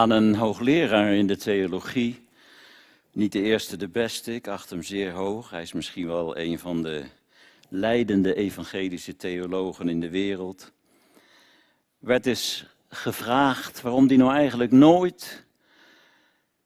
aan 0.00 0.10
een 0.10 0.34
hoogleraar 0.34 1.12
in 1.12 1.26
de 1.26 1.36
theologie. 1.36 2.26
Niet 3.12 3.32
de 3.32 3.42
eerste, 3.42 3.76
de 3.76 3.88
beste. 3.88 4.34
Ik 4.34 4.48
acht 4.48 4.70
hem 4.70 4.82
zeer 4.82 5.12
hoog. 5.12 5.50
Hij 5.50 5.62
is 5.62 5.72
misschien 5.72 6.06
wel 6.06 6.38
een 6.38 6.58
van 6.58 6.82
de 6.82 7.04
leidende 7.68 8.34
evangelische 8.34 9.16
theologen 9.16 9.88
in 9.88 10.00
de 10.00 10.10
wereld. 10.10 10.72
Werd 11.98 12.26
eens 12.26 12.66
gevraagd 12.88 13.80
waarom 13.80 14.06
hij 14.06 14.16
nou 14.16 14.32
eigenlijk 14.32 14.70
nooit 14.70 15.44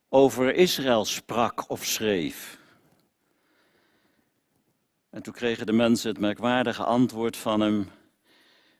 over 0.08 0.54
Israël 0.54 1.04
sprak 1.04 1.70
of 1.70 1.84
schreef. 1.84 2.58
En 5.10 5.22
toen 5.22 5.34
kregen 5.34 5.66
de 5.66 5.72
mensen 5.72 6.08
het 6.08 6.18
merkwaardige 6.18 6.84
antwoord 6.84 7.36
van 7.36 7.60
hem, 7.60 7.90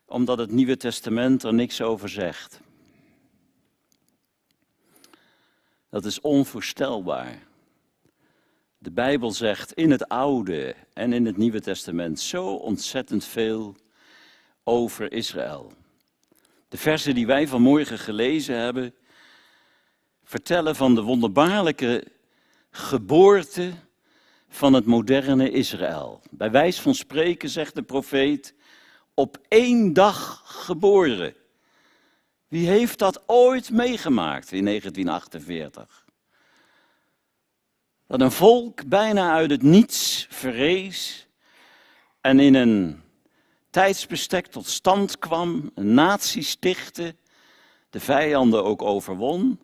omdat 0.07 0.38
het 0.38 0.51
Nieuwe 0.51 0.77
Testament 0.77 1.43
er 1.43 1.55
niks 1.55 1.80
over 1.80 2.09
zegt. 2.09 2.62
Dat 5.95 6.05
is 6.05 6.21
onvoorstelbaar. 6.21 7.39
De 8.79 8.91
Bijbel 8.91 9.30
zegt 9.30 9.73
in 9.73 9.91
het 9.91 10.09
Oude 10.09 10.75
en 10.93 11.12
in 11.12 11.27
het 11.27 11.37
Nieuwe 11.37 11.61
Testament 11.61 12.21
zo 12.21 12.55
ontzettend 12.55 13.25
veel 13.25 13.77
over 14.65 15.12
Israël. 15.12 15.73
De 16.69 16.77
versen 16.77 17.15
die 17.15 17.27
wij 17.27 17.49
vanmorgen 17.49 17.99
gelezen 17.99 18.59
hebben, 18.59 18.95
vertellen 20.25 20.77
van 20.77 20.95
de 20.95 21.02
wonderbaarlijke 21.02 22.05
geboorte 22.71 23.73
van 24.49 24.73
het 24.73 24.85
moderne 24.85 25.51
Israël. 25.51 26.21
Bij 26.30 26.51
wijze 26.51 26.83
van 26.83 26.95
spreken 26.95 27.49
zegt 27.49 27.74
de 27.74 27.83
profeet, 27.83 28.55
op 29.15 29.38
één 29.49 29.93
dag 29.93 30.43
geboren. 30.45 31.35
Wie 32.55 32.69
heeft 32.69 32.99
dat 32.99 33.23
ooit 33.27 33.71
meegemaakt 33.71 34.52
in 34.52 34.65
1948? 34.65 36.05
Dat 38.07 38.21
een 38.21 38.33
volk 38.33 38.87
bijna 38.87 39.33
uit 39.33 39.51
het 39.51 39.63
niets 39.63 40.27
verrees 40.30 41.29
en 42.21 42.41
in 42.41 42.55
een 42.55 43.02
tijdsbestek 43.71 44.46
tot 44.46 44.66
stand 44.66 45.19
kwam, 45.19 45.71
een 45.74 45.95
natie 45.95 46.43
stichtte, 46.43 47.16
de 47.91 48.01
vijanden 48.01 48.65
ook 48.65 48.83
overwon, 48.83 49.61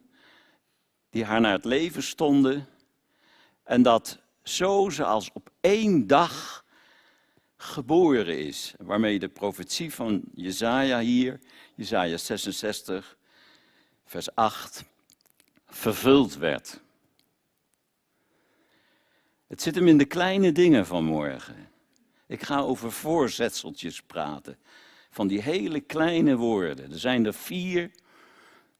die 1.10 1.24
haar 1.24 1.40
naar 1.40 1.52
het 1.52 1.64
leven 1.64 2.02
stonden, 2.02 2.68
en 3.64 3.82
dat 3.82 4.20
zo 4.42 4.88
ze 4.88 5.04
als 5.04 5.30
op 5.32 5.50
één 5.60 6.06
dag 6.06 6.59
geboren 7.62 8.38
is. 8.38 8.74
Waarmee 8.78 9.18
de 9.18 9.28
profetie 9.28 9.94
van 9.94 10.22
Jezaja 10.34 11.00
hier, 11.00 11.40
Jezaja 11.74 12.16
66, 12.16 13.16
vers 14.04 14.34
8, 14.34 14.84
vervuld 15.66 16.36
werd. 16.36 16.80
Het 19.46 19.62
zit 19.62 19.74
hem 19.74 19.88
in 19.88 19.98
de 19.98 20.04
kleine 20.04 20.52
dingen 20.52 20.86
van 20.86 21.04
morgen. 21.04 21.68
Ik 22.26 22.42
ga 22.42 22.60
over 22.60 22.92
voorzetseltjes 22.92 24.02
praten. 24.02 24.58
Van 25.10 25.26
die 25.26 25.42
hele 25.42 25.80
kleine 25.80 26.36
woorden. 26.36 26.92
Er 26.92 26.98
zijn 26.98 27.26
er 27.26 27.34
vier 27.34 27.90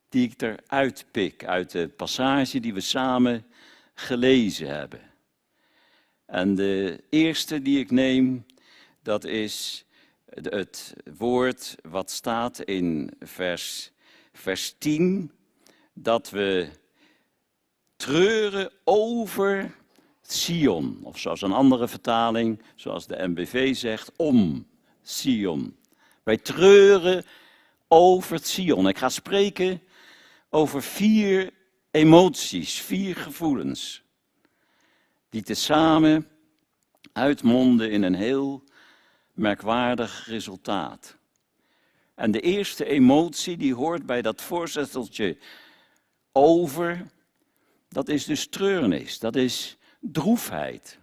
die 0.09 0.29
ik 0.29 0.41
eruit 0.41 1.05
pik 1.11 1.45
uit 1.45 1.71
de 1.71 1.87
passage 1.87 2.59
die 2.59 2.73
we 2.73 2.81
samen 2.81 3.45
gelezen 3.93 4.67
hebben. 4.67 5.01
En 6.25 6.55
de 6.55 7.03
eerste 7.09 7.61
die 7.61 7.79
ik 7.79 7.91
neem, 7.91 8.45
dat 9.01 9.23
is 9.23 9.85
het 10.25 10.93
woord 11.17 11.75
wat 11.81 12.11
staat 12.11 12.59
in 12.59 13.11
vers, 13.19 13.91
vers 14.33 14.75
10, 14.77 15.31
dat 15.93 16.29
we 16.29 16.69
treuren 17.95 18.71
over 18.83 19.75
Sion. 20.21 20.99
Of 21.03 21.19
zoals 21.19 21.41
een 21.41 21.51
andere 21.51 21.87
vertaling, 21.87 22.61
zoals 22.75 23.07
de 23.07 23.27
MBV 23.27 23.75
zegt, 23.75 24.11
om 24.15 24.67
Sion. 25.01 25.75
Wij 26.23 26.37
treuren 26.37 27.25
over 27.87 28.39
Sion. 28.39 28.87
Ik 28.87 28.97
ga 28.97 29.09
spreken 29.09 29.81
over 30.49 30.83
vier 30.83 31.53
emoties, 31.91 32.81
vier 32.81 33.15
gevoelens 33.15 34.03
die 35.31 35.43
tezamen 35.43 36.27
uitmonden 37.13 37.91
in 37.91 38.03
een 38.03 38.15
heel 38.15 38.63
merkwaardig 39.33 40.25
resultaat. 40.27 41.17
En 42.15 42.31
de 42.31 42.39
eerste 42.39 42.85
emotie 42.85 43.57
die 43.57 43.75
hoort 43.75 44.05
bij 44.05 44.21
dat 44.21 44.41
voorzetteltje 44.41 45.37
over, 46.31 47.05
dat 47.89 48.09
is 48.09 48.25
dus 48.25 48.47
treurnis, 48.47 49.19
dat 49.19 49.35
is 49.35 49.77
droefheid. 49.99 50.99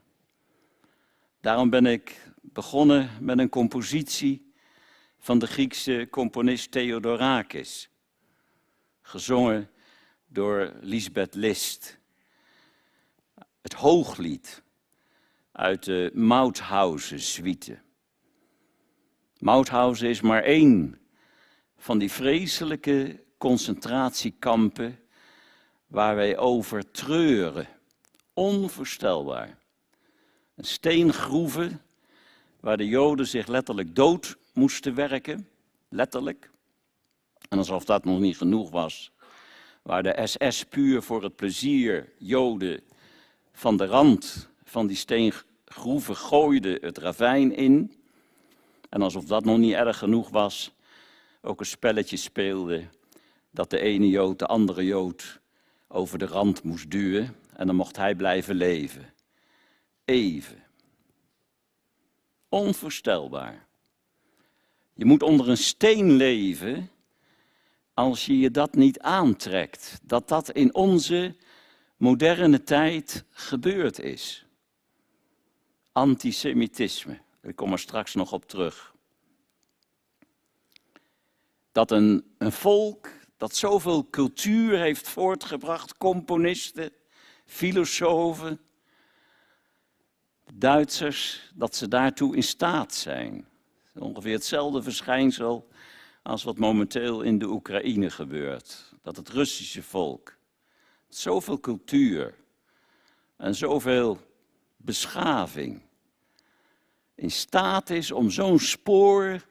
Daarom 1.40 1.70
ben 1.70 1.86
ik 1.86 2.32
begonnen 2.40 3.10
met 3.20 3.38
een 3.38 3.48
compositie 3.48 4.52
van 5.18 5.38
de 5.38 5.46
Griekse 5.46 6.06
componist 6.10 6.70
Theodorakis, 6.70 7.90
gezongen 9.02 9.70
door 10.26 10.72
Lisbeth 10.80 11.34
List 11.34 11.98
het 13.68 13.72
hooglied 13.72 14.62
uit 15.52 15.84
de 15.84 16.10
Mauthausen 16.14 17.20
suite. 17.20 17.78
Mauthausen 19.38 20.08
is 20.08 20.20
maar 20.20 20.42
één 20.42 20.98
van 21.76 21.98
die 21.98 22.12
vreselijke 22.12 23.22
concentratiekampen 23.38 24.98
waar 25.86 26.16
wij 26.16 26.38
over 26.38 26.90
treuren. 26.90 27.68
Onvoorstelbaar. 28.32 29.58
Een 30.54 30.64
steengroeven 30.64 31.82
waar 32.60 32.76
de 32.76 32.88
Joden 32.88 33.26
zich 33.26 33.46
letterlijk 33.46 33.94
dood 33.94 34.36
moesten 34.52 34.94
werken, 34.94 35.48
letterlijk. 35.88 36.50
En 37.48 37.58
alsof 37.58 37.84
dat 37.84 38.04
nog 38.04 38.18
niet 38.18 38.36
genoeg 38.36 38.70
was, 38.70 39.12
waar 39.82 40.02
de 40.02 40.20
SS 40.24 40.64
puur 40.64 41.02
voor 41.02 41.22
het 41.22 41.36
plezier 41.36 42.12
Joden 42.18 42.80
van 43.52 43.76
de 43.76 43.86
rand 43.86 44.48
van 44.64 44.86
die 44.86 44.96
steengroeven 44.96 46.16
gooide 46.16 46.78
het 46.80 46.98
ravijn 46.98 47.56
in. 47.56 47.92
En 48.88 49.02
alsof 49.02 49.24
dat 49.24 49.44
nog 49.44 49.58
niet 49.58 49.72
erg 49.72 49.98
genoeg 49.98 50.30
was, 50.30 50.72
ook 51.40 51.60
een 51.60 51.66
spelletje 51.66 52.16
speelde 52.16 52.84
dat 53.50 53.70
de 53.70 53.78
ene 53.78 54.08
Jood 54.08 54.38
de 54.38 54.46
andere 54.46 54.84
Jood 54.84 55.40
over 55.88 56.18
de 56.18 56.26
rand 56.26 56.62
moest 56.62 56.90
duwen 56.90 57.36
en 57.52 57.66
dan 57.66 57.76
mocht 57.76 57.96
hij 57.96 58.14
blijven 58.14 58.54
leven. 58.54 59.14
Even. 60.04 60.62
Onvoorstelbaar. 62.48 63.66
Je 64.94 65.04
moet 65.04 65.22
onder 65.22 65.48
een 65.48 65.56
steen 65.56 66.12
leven 66.12 66.90
als 67.94 68.26
je 68.26 68.38
je 68.38 68.50
dat 68.50 68.74
niet 68.74 69.00
aantrekt. 69.00 70.00
Dat 70.02 70.28
dat 70.28 70.50
in 70.50 70.74
onze 70.74 71.36
moderne 71.96 72.62
tijd 72.62 73.24
gebeurd 73.30 74.00
is. 74.00 74.46
Antisemitisme, 75.92 77.20
ik 77.48 77.56
kom 77.56 77.72
er 77.72 77.78
straks 77.78 78.14
nog 78.14 78.32
op 78.32 78.48
terug. 78.48 78.94
Dat 81.72 81.90
een, 81.90 82.34
een 82.38 82.52
volk 82.52 83.08
dat 83.36 83.54
zoveel 83.54 84.10
cultuur 84.10 84.78
heeft 84.78 85.08
voortgebracht, 85.08 85.96
componisten, 85.96 86.92
filosofen, 87.44 88.60
Duitsers, 90.54 91.50
dat 91.54 91.76
ze 91.76 91.88
daartoe 91.88 92.36
in 92.36 92.42
staat 92.42 92.94
zijn. 92.94 93.48
Ongeveer 93.94 94.32
hetzelfde 94.32 94.82
verschijnsel 94.82 95.68
als 96.22 96.42
wat 96.42 96.58
momenteel 96.58 97.22
in 97.22 97.38
de 97.38 97.46
Oekraïne 97.46 98.10
gebeurt. 98.10 98.94
Dat 99.02 99.16
het 99.16 99.28
Russische 99.28 99.82
volk 99.82 100.36
zoveel 101.08 101.60
cultuur 101.60 102.34
en 103.36 103.54
zoveel 103.54 104.18
beschaving 104.76 105.82
in 107.18 107.30
staat 107.30 107.90
is 107.90 108.10
om 108.10 108.30
zo'n 108.30 108.58
spoor 108.58 109.46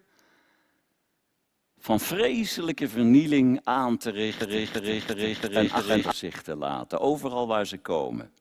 van 1.77 1.99
vreselijke 1.99 2.89
vernieling 2.89 3.59
aan 3.63 3.97
te 3.97 4.09
richten, 4.09 4.47
richten, 4.47 4.81
richten, 4.81 5.15
richten, 5.15 5.51
en 5.51 5.71
achter 5.71 6.13
zich 6.13 6.41
te 6.41 6.55
laten, 6.55 6.99
overal 6.99 7.47
waar 7.47 7.67
ze 7.67 7.77
komen. 7.77 8.31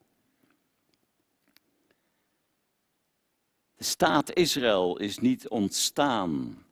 De 3.76 3.84
staat 3.84 4.32
Israël 4.32 4.98
is 4.98 5.18
niet 5.18 5.48
ontstaan 5.48 6.62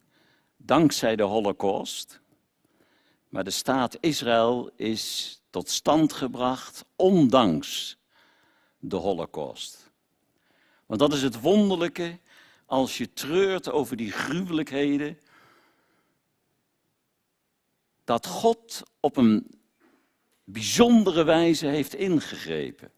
dankzij 0.57 1.17
de 1.17 1.23
Holocaust, 1.23 2.21
maar 3.29 3.45
de 3.45 3.51
staat 3.51 3.97
Israël 4.01 4.71
is 4.77 5.41
tot 5.51 5.69
stand 5.69 6.13
gebracht 6.13 6.85
ondanks 6.97 7.97
de 8.79 8.97
Holocaust. 8.97 9.91
Want 10.87 11.01
dat 11.01 11.13
is 11.13 11.23
het 11.23 11.41
wonderlijke 11.41 12.19
als 12.67 12.99
je 12.99 13.13
treurt 13.13 13.71
over 13.71 13.97
die 13.97 14.13
gruwelijkheden, 14.13 15.19
dat 18.05 18.27
God 18.27 18.83
op 19.01 19.17
een 19.17 19.61
bijzondere 20.45 21.25
wijze 21.25 21.67
heeft 21.67 21.95
ingegrepen. 21.95 22.93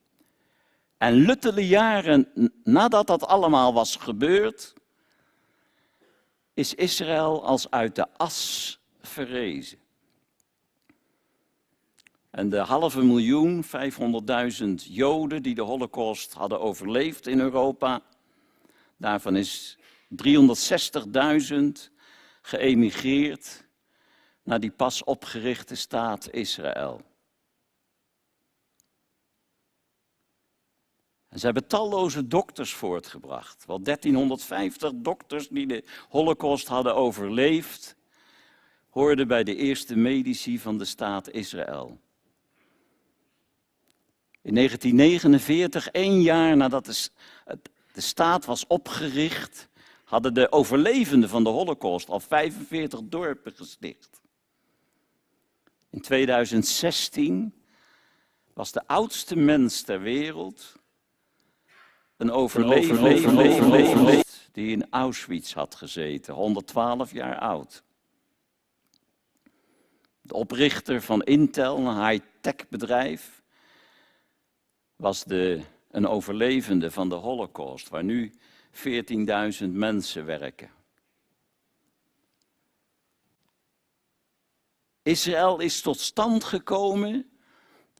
En 0.98 1.12
luttele 1.12 1.66
jaren 1.66 2.50
nadat 2.64 3.06
dat 3.06 3.26
allemaal 3.26 3.74
was 3.74 3.96
gebeurd, 3.96 4.74
is 6.54 6.74
Israël 6.74 7.44
als 7.44 7.70
uit 7.70 7.94
de 7.94 8.06
as 8.16 8.78
verrezen. 9.00 9.78
En 12.30 12.48
de 12.48 12.58
halve 12.58 13.02
miljoen, 13.02 13.64
500.000 13.64 14.66
Joden 14.76 15.42
die 15.42 15.54
de 15.54 15.62
Holocaust 15.62 16.32
hadden 16.32 16.60
overleefd 16.60 17.26
in 17.26 17.40
Europa, 17.40 18.02
daarvan 18.96 19.36
is 19.36 19.78
360.000 20.08 21.92
geëmigreerd 22.42 23.64
naar 24.42 24.60
die 24.60 24.70
pas 24.70 25.04
opgerichte 25.04 25.74
staat 25.74 26.30
Israël. 26.30 27.02
En 31.28 31.38
ze 31.38 31.44
hebben 31.44 31.66
talloze 31.66 32.26
dokters 32.26 32.74
voortgebracht. 32.74 33.64
Wel 33.66 33.82
1350 33.82 34.92
dokters 34.94 35.48
die 35.48 35.66
de 35.66 35.84
Holocaust 36.08 36.68
hadden 36.68 36.94
overleefd, 36.94 37.96
hoorden 38.90 39.28
bij 39.28 39.44
de 39.44 39.56
eerste 39.56 39.96
medici 39.96 40.58
van 40.58 40.78
de 40.78 40.84
staat 40.84 41.30
Israël. 41.30 42.00
In 44.42 44.54
1949, 44.54 45.88
één 45.88 46.20
jaar 46.20 46.56
nadat 46.56 46.86
de, 46.86 47.10
de 47.96 48.02
staat 48.02 48.44
was 48.44 48.66
opgericht, 48.66 49.68
hadden 50.04 50.34
de 50.34 50.52
overlevenden 50.52 51.28
van 51.28 51.44
de 51.44 51.50
Holocaust 51.50 52.08
al 52.08 52.20
45 52.20 53.00
dorpen 53.02 53.52
gesticht. 53.54 54.20
In 55.90 56.00
2016 56.00 57.62
was 58.52 58.72
de 58.72 58.86
oudste 58.86 59.36
mens 59.36 59.82
ter 59.82 60.00
wereld 60.00 60.72
een 62.16 62.30
overlevende 62.30 64.24
die 64.52 64.70
in 64.70 64.86
Auschwitz 64.90 65.52
had 65.52 65.74
gezeten, 65.74 66.34
112 66.34 67.12
jaar 67.12 67.38
oud. 67.38 67.82
De 70.20 70.34
oprichter 70.34 71.02
van 71.02 71.22
Intel, 71.22 71.78
een 71.78 72.08
high-tech 72.08 72.68
bedrijf, 72.68 73.42
was 74.96 75.24
de, 75.24 75.62
een 75.90 76.06
overlevende 76.06 76.90
van 76.90 77.08
de 77.08 77.14
Holocaust, 77.14 77.88
waar 77.88 78.04
nu 78.04 78.32
14.000 78.72 79.68
mensen 79.70 80.24
werken. 80.24 80.70
Israël 85.02 85.60
is 85.60 85.80
tot 85.80 86.00
stand 86.00 86.44
gekomen 86.44 87.30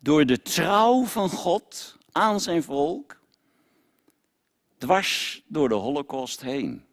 door 0.01 0.27
de 0.27 0.43
trouw 0.43 1.05
van 1.05 1.29
God 1.29 1.97
aan 2.13 2.41
zijn 2.41 2.63
volk, 2.63 3.21
dwars 4.79 5.43
door 5.47 5.69
de 5.69 5.75
Holocaust 5.75 6.41
heen. 6.41 6.85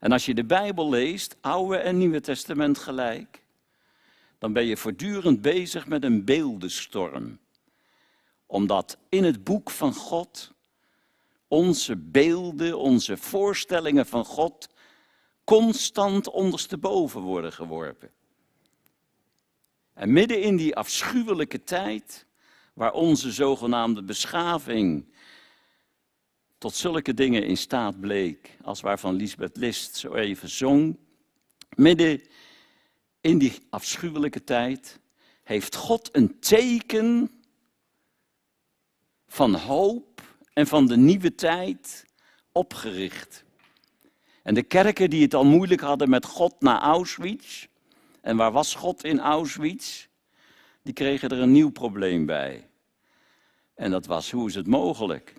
En 0.00 0.12
als 0.12 0.26
je 0.26 0.34
de 0.34 0.44
Bijbel 0.44 0.88
leest, 0.88 1.36
Oude 1.40 1.76
en 1.76 1.98
Nieuwe 1.98 2.20
Testament 2.20 2.78
gelijk, 2.78 3.42
dan 4.38 4.52
ben 4.52 4.64
je 4.64 4.76
voortdurend 4.76 5.42
bezig 5.42 5.86
met 5.86 6.04
een 6.04 6.24
beeldenstorm. 6.24 7.38
Omdat 8.54 8.98
in 9.08 9.24
het 9.24 9.44
boek 9.44 9.70
van 9.70 9.94
God 9.94 10.52
onze 11.48 11.96
beelden, 11.96 12.78
onze 12.78 13.16
voorstellingen 13.16 14.06
van 14.06 14.24
God 14.24 14.68
constant 15.44 16.30
ondersteboven 16.30 17.20
worden 17.20 17.52
geworpen. 17.52 18.10
En 19.94 20.12
midden 20.12 20.42
in 20.42 20.56
die 20.56 20.76
afschuwelijke 20.76 21.64
tijd, 21.64 22.26
waar 22.74 22.92
onze 22.92 23.32
zogenaamde 23.32 24.02
beschaving 24.02 25.14
tot 26.58 26.74
zulke 26.74 27.14
dingen 27.14 27.44
in 27.44 27.56
staat 27.56 28.00
bleek, 28.00 28.56
als 28.62 28.80
waarvan 28.80 29.14
Lisbeth 29.14 29.56
List 29.56 29.96
zo 29.96 30.14
even 30.14 30.48
zong, 30.48 30.98
midden 31.76 32.22
in 33.20 33.38
die 33.38 33.58
afschuwelijke 33.70 34.44
tijd, 34.44 35.00
heeft 35.42 35.74
God 35.74 36.16
een 36.16 36.40
teken 36.40 37.30
van 39.26 39.54
hoop 39.54 40.22
en 40.52 40.66
van 40.66 40.86
de 40.86 40.96
nieuwe 40.96 41.34
tijd 41.34 42.06
opgericht. 42.52 43.44
En 44.42 44.54
de 44.54 44.62
kerken 44.62 45.10
die 45.10 45.22
het 45.22 45.34
al 45.34 45.44
moeilijk 45.44 45.80
hadden 45.80 46.10
met 46.10 46.24
God 46.24 46.60
na 46.60 46.80
Auschwitz, 46.80 47.66
en 48.20 48.36
waar 48.36 48.52
was 48.52 48.74
God 48.74 49.04
in 49.04 49.20
Auschwitz? 49.20 50.06
Die 50.82 50.92
kregen 50.92 51.28
er 51.28 51.38
een 51.38 51.52
nieuw 51.52 51.70
probleem 51.70 52.26
bij. 52.26 52.68
En 53.74 53.90
dat 53.90 54.06
was, 54.06 54.30
hoe 54.30 54.48
is 54.48 54.54
het 54.54 54.66
mogelijk? 54.66 55.34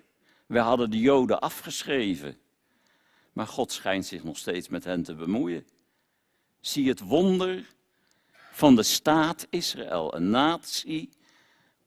We 0.46 0.58
hadden 0.58 0.90
de 0.90 0.98
Joden 0.98 1.40
afgeschreven. 1.40 2.38
Maar 3.32 3.46
God 3.46 3.72
schijnt 3.72 4.06
zich 4.06 4.24
nog 4.24 4.38
steeds 4.38 4.68
met 4.68 4.84
hen 4.84 5.02
te 5.02 5.14
bemoeien. 5.14 5.66
Zie 6.60 6.88
het 6.88 7.00
wonder 7.00 7.74
van 8.52 8.76
de 8.76 8.82
staat 8.82 9.46
Israël, 9.50 10.14
een 10.14 10.30
natie 10.30 11.10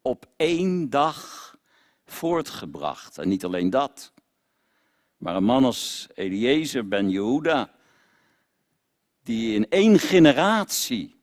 op 0.01 0.25
één 0.35 0.89
dag 0.89 1.55
voortgebracht. 2.11 3.17
En 3.17 3.27
niet 3.27 3.45
alleen 3.45 3.69
dat, 3.69 4.13
maar 5.17 5.35
een 5.35 5.43
man 5.43 5.63
als 5.63 6.07
Eliezer 6.13 6.87
ben 6.87 7.09
Jehuda, 7.09 7.71
die 9.23 9.53
in 9.53 9.69
één 9.69 9.99
generatie 9.99 11.17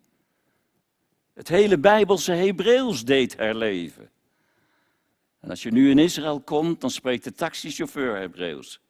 het 1.35 1.49
hele 1.49 1.79
Bijbelse 1.79 2.33
Hebreeuws 2.33 3.05
deed 3.05 3.37
herleven. 3.37 4.11
En 5.41 5.51
als 5.51 5.63
je 5.63 5.73
nu 5.73 5.91
in 5.91 5.99
Israël 5.99 6.41
komt, 6.41 6.81
dan 6.81 6.91
spreekt 6.91 7.25
de 7.25 7.33
taxichauffeur 7.33 8.17
Hebreeuws. 8.17 8.81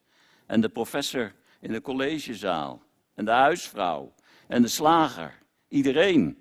En 0.47 0.61
de 0.61 0.69
professor 0.69 1.35
in 1.61 1.73
de 1.73 1.81
collegezaal. 1.81 2.83
En 3.15 3.25
de 3.25 3.31
huisvrouw. 3.31 4.15
En 4.49 4.63
de 4.63 4.69
slager. 4.69 5.39
Iedereen. 5.69 6.39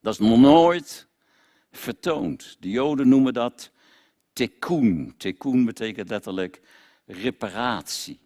Dat 0.00 0.12
is 0.12 0.18
nog 0.18 0.38
nooit 0.38 1.08
vertoond. 1.70 2.56
De 2.60 2.70
Joden 2.70 3.08
noemen 3.08 3.32
dat 3.32 3.70
tikkun. 4.38 5.14
Tikkun 5.16 5.64
betekent 5.64 6.10
letterlijk 6.10 6.60
reparatie. 7.06 8.20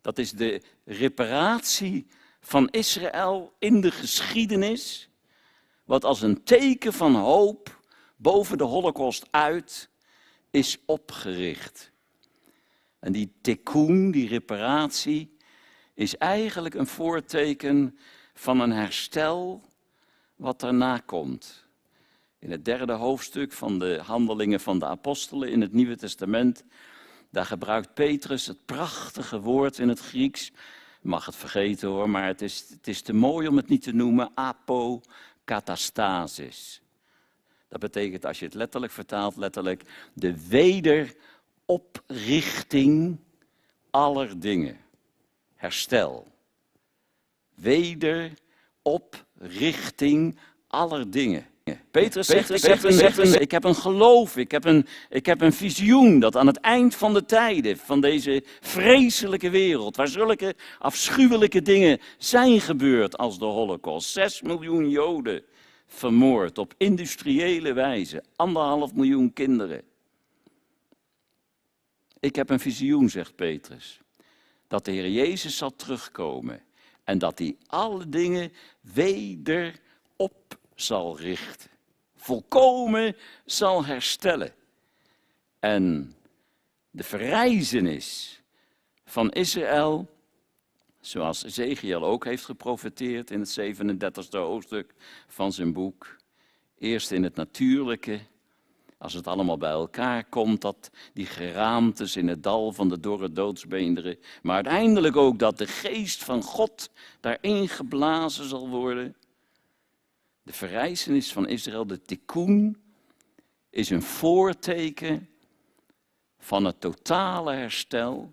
Dat 0.00 0.18
is 0.18 0.32
de 0.32 0.62
reparatie 0.84 2.06
van 2.40 2.68
Israël 2.68 3.52
in 3.58 3.80
de 3.80 3.90
geschiedenis, 3.90 5.08
wat 5.84 6.04
als 6.04 6.22
een 6.22 6.44
teken 6.44 6.92
van 6.92 7.14
hoop 7.14 7.80
boven 8.16 8.58
de 8.58 8.64
Holocaust 8.64 9.26
uit 9.30 9.88
is 10.50 10.78
opgericht. 10.86 11.90
En 12.98 13.12
die 13.12 13.32
tikkun, 13.40 14.10
die 14.10 14.28
reparatie, 14.28 15.36
is 15.94 16.16
eigenlijk 16.16 16.74
een 16.74 16.86
voorteken 16.86 17.98
van 18.34 18.60
een 18.60 18.72
herstel 18.72 19.62
wat 20.36 20.60
daarna 20.60 20.98
komt. 20.98 21.67
In 22.38 22.50
het 22.50 22.64
derde 22.64 22.92
hoofdstuk 22.92 23.52
van 23.52 23.78
de 23.78 24.00
Handelingen 24.02 24.60
van 24.60 24.78
de 24.78 24.86
Apostelen 24.86 25.50
in 25.50 25.60
het 25.60 25.72
Nieuwe 25.72 25.96
Testament 25.96 26.64
daar 27.30 27.46
gebruikt 27.46 27.94
Petrus 27.94 28.46
het 28.46 28.64
prachtige 28.64 29.40
woord 29.40 29.78
in 29.78 29.88
het 29.88 30.00
Grieks. 30.00 30.52
Mag 31.00 31.26
het 31.26 31.36
vergeten 31.36 31.88
hoor, 31.88 32.10
maar 32.10 32.26
het 32.26 32.42
is, 32.42 32.66
het 32.68 32.88
is 32.88 33.02
te 33.02 33.12
mooi 33.12 33.48
om 33.48 33.56
het 33.56 33.68
niet 33.68 33.82
te 33.82 33.92
noemen. 33.92 34.30
Apokatastasis. 34.34 36.82
Dat 37.68 37.80
betekent, 37.80 38.24
als 38.24 38.38
je 38.38 38.44
het 38.44 38.54
letterlijk 38.54 38.92
vertaalt, 38.92 39.36
letterlijk 39.36 39.82
de 40.12 40.48
wederoprichting 40.48 43.18
aller 43.90 44.40
dingen. 44.40 44.76
Herstel. 45.54 46.26
Wederoprichting 47.54 50.38
aller 50.66 51.10
dingen. 51.10 51.46
Petrus 51.90 52.26
zegt, 52.26 52.50
ik, 52.50 52.62
heb 52.62 52.82
een, 53.18 53.40
ik 53.40 53.50
heb 53.50 53.64
een 53.64 53.74
geloof, 53.74 54.36
ik 54.36 54.50
heb 54.50 54.64
een, 54.64 54.86
ik 55.10 55.26
heb 55.26 55.40
een 55.40 55.52
visioen 55.52 56.18
dat 56.18 56.36
aan 56.36 56.46
het 56.46 56.60
eind 56.60 56.94
van 56.94 57.14
de 57.14 57.24
tijden, 57.24 57.76
van 57.76 58.00
deze 58.00 58.44
vreselijke 58.60 59.50
wereld, 59.50 59.96
waar 59.96 60.08
zulke 60.08 60.54
afschuwelijke 60.78 61.62
dingen 61.62 61.98
zijn 62.18 62.60
gebeurd 62.60 63.18
als 63.18 63.38
de 63.38 63.44
Holocaust, 63.44 64.10
zes 64.10 64.42
miljoen 64.42 64.90
Joden 64.90 65.42
vermoord 65.86 66.58
op 66.58 66.74
industriële 66.76 67.72
wijze, 67.72 68.24
anderhalf 68.36 68.94
miljoen 68.94 69.32
kinderen. 69.32 69.82
Ik 72.20 72.36
heb 72.36 72.50
een 72.50 72.60
visioen, 72.60 73.08
zegt 73.08 73.34
Petrus, 73.34 74.00
dat 74.68 74.84
de 74.84 74.90
Heer 74.90 75.10
Jezus 75.10 75.56
zal 75.56 75.76
terugkomen 75.76 76.62
en 77.04 77.18
dat 77.18 77.38
hij 77.38 77.56
alle 77.66 78.08
dingen 78.08 78.52
weder 78.80 79.80
op 80.16 80.57
zal 80.80 81.18
richten. 81.18 81.70
Volkomen 82.16 83.16
zal 83.44 83.84
herstellen. 83.84 84.52
En 85.58 86.14
de 86.90 87.02
verrijzenis 87.02 88.40
van 89.04 89.30
Israël, 89.30 90.08
zoals 91.00 91.44
Ezekiel 91.44 92.04
ook 92.04 92.24
heeft 92.24 92.44
geprofeteerd 92.44 93.30
in 93.30 93.40
het 93.40 93.60
37e 93.60 94.28
hoofdstuk 94.30 94.94
van 95.26 95.52
zijn 95.52 95.72
boek, 95.72 96.18
Eerst 96.78 97.10
in 97.10 97.22
het 97.22 97.34
natuurlijke, 97.34 98.20
als 98.98 99.12
het 99.12 99.26
allemaal 99.26 99.58
bij 99.58 99.70
elkaar 99.70 100.24
komt, 100.24 100.60
dat 100.60 100.90
die 101.12 101.26
geraamtes 101.26 102.16
in 102.16 102.28
het 102.28 102.42
dal 102.42 102.72
van 102.72 102.88
de 102.88 103.00
dorre 103.00 103.32
doodsbeenderen, 103.32 104.18
maar 104.42 104.54
uiteindelijk 104.54 105.16
ook 105.16 105.38
dat 105.38 105.58
de 105.58 105.66
geest 105.66 106.24
van 106.24 106.42
God 106.42 106.90
daarin 107.20 107.68
geblazen 107.68 108.48
zal 108.48 108.68
worden. 108.68 109.16
De 110.48 110.54
verrijzenis 110.54 111.32
van 111.32 111.48
Israël, 111.48 111.86
de 111.86 112.02
tikkun, 112.02 112.82
is 113.70 113.90
een 113.90 114.02
voorteken 114.02 115.28
van 116.38 116.64
het 116.64 116.80
totale 116.80 117.52
herstel 117.52 118.32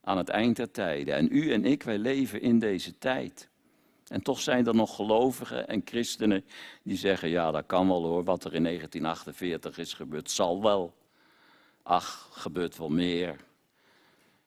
aan 0.00 0.16
het 0.16 0.28
eind 0.28 0.56
der 0.56 0.70
tijden. 0.70 1.14
En 1.14 1.28
u 1.30 1.52
en 1.52 1.64
ik, 1.64 1.82
wij 1.82 1.98
leven 1.98 2.40
in 2.40 2.58
deze 2.58 2.98
tijd. 2.98 3.48
En 4.06 4.22
toch 4.22 4.40
zijn 4.40 4.66
er 4.66 4.74
nog 4.74 4.96
gelovigen 4.96 5.68
en 5.68 5.82
christenen 5.84 6.44
die 6.82 6.96
zeggen, 6.96 7.28
ja 7.28 7.50
dat 7.50 7.66
kan 7.66 7.88
wel 7.88 8.02
hoor, 8.02 8.24
wat 8.24 8.44
er 8.44 8.54
in 8.54 8.62
1948 8.62 9.78
is 9.78 9.92
gebeurd, 9.92 10.30
zal 10.30 10.62
wel. 10.62 10.94
Ach, 11.82 12.28
gebeurt 12.32 12.76
wel 12.76 12.90
meer. 12.90 13.36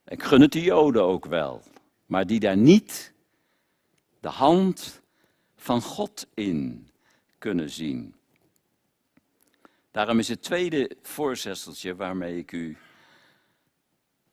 Ik 0.05 0.23
gun 0.23 0.41
het 0.41 0.51
de 0.51 0.61
Joden 0.61 1.03
ook 1.03 1.25
wel, 1.25 1.61
maar 2.05 2.27
die 2.27 2.39
daar 2.39 2.57
niet 2.57 3.13
de 4.19 4.27
hand 4.27 4.99
van 5.59 5.81
God 5.81 6.27
in 6.33 6.89
kunnen 7.37 7.69
zien. 7.69 8.15
Daarom 9.91 10.19
is 10.19 10.27
het 10.27 10.43
tweede 10.43 10.91
voorzesseltje 11.01 11.95
waarmee 11.95 12.37
ik 12.37 12.51
u 12.51 12.77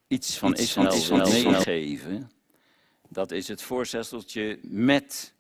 iets 0.08 0.38
van 0.38 0.54
Israël 0.54 1.06
wil 1.06 1.26
meegeven. 1.26 2.30
Dat 3.08 3.30
is 3.30 3.48
het 3.48 3.62
voorzesseltje 3.62 4.58
met. 4.62 5.34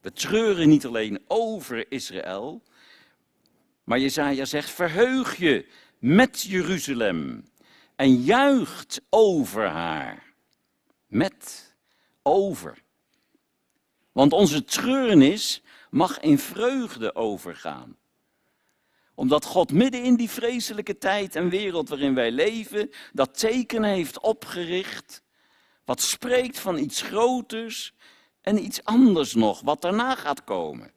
We 0.00 0.12
treuren 0.12 0.68
niet 0.68 0.86
alleen 0.86 1.22
over 1.26 1.90
Israël, 1.90 2.62
maar 3.84 3.98
Jezaja 3.98 4.44
zegt: 4.44 4.70
verheug 4.70 5.36
je 5.36 5.66
met 5.98 6.40
Jeruzalem 6.40 7.44
en 7.96 8.22
juicht 8.22 9.00
over 9.10 9.68
haar. 9.68 10.32
Met, 11.06 11.74
over. 12.22 12.83
Want 14.14 14.32
onze 14.32 14.64
treurnis 14.64 15.62
mag 15.90 16.20
in 16.20 16.38
vreugde 16.38 17.14
overgaan 17.14 17.96
omdat 19.14 19.44
God 19.44 19.72
midden 19.72 20.02
in 20.02 20.16
die 20.16 20.30
vreselijke 20.30 20.98
tijd 20.98 21.36
en 21.36 21.48
wereld 21.48 21.88
waarin 21.88 22.14
wij 22.14 22.30
leven, 22.30 22.90
dat 23.12 23.38
teken 23.38 23.82
heeft 23.82 24.20
opgericht, 24.20 25.22
wat 25.84 26.00
spreekt 26.00 26.58
van 26.58 26.78
iets 26.78 27.02
groters 27.02 27.94
en 28.40 28.64
iets 28.64 28.84
anders 28.84 29.34
nog, 29.34 29.60
wat 29.60 29.82
daarna 29.82 30.14
gaat 30.14 30.44
komen. 30.44 30.92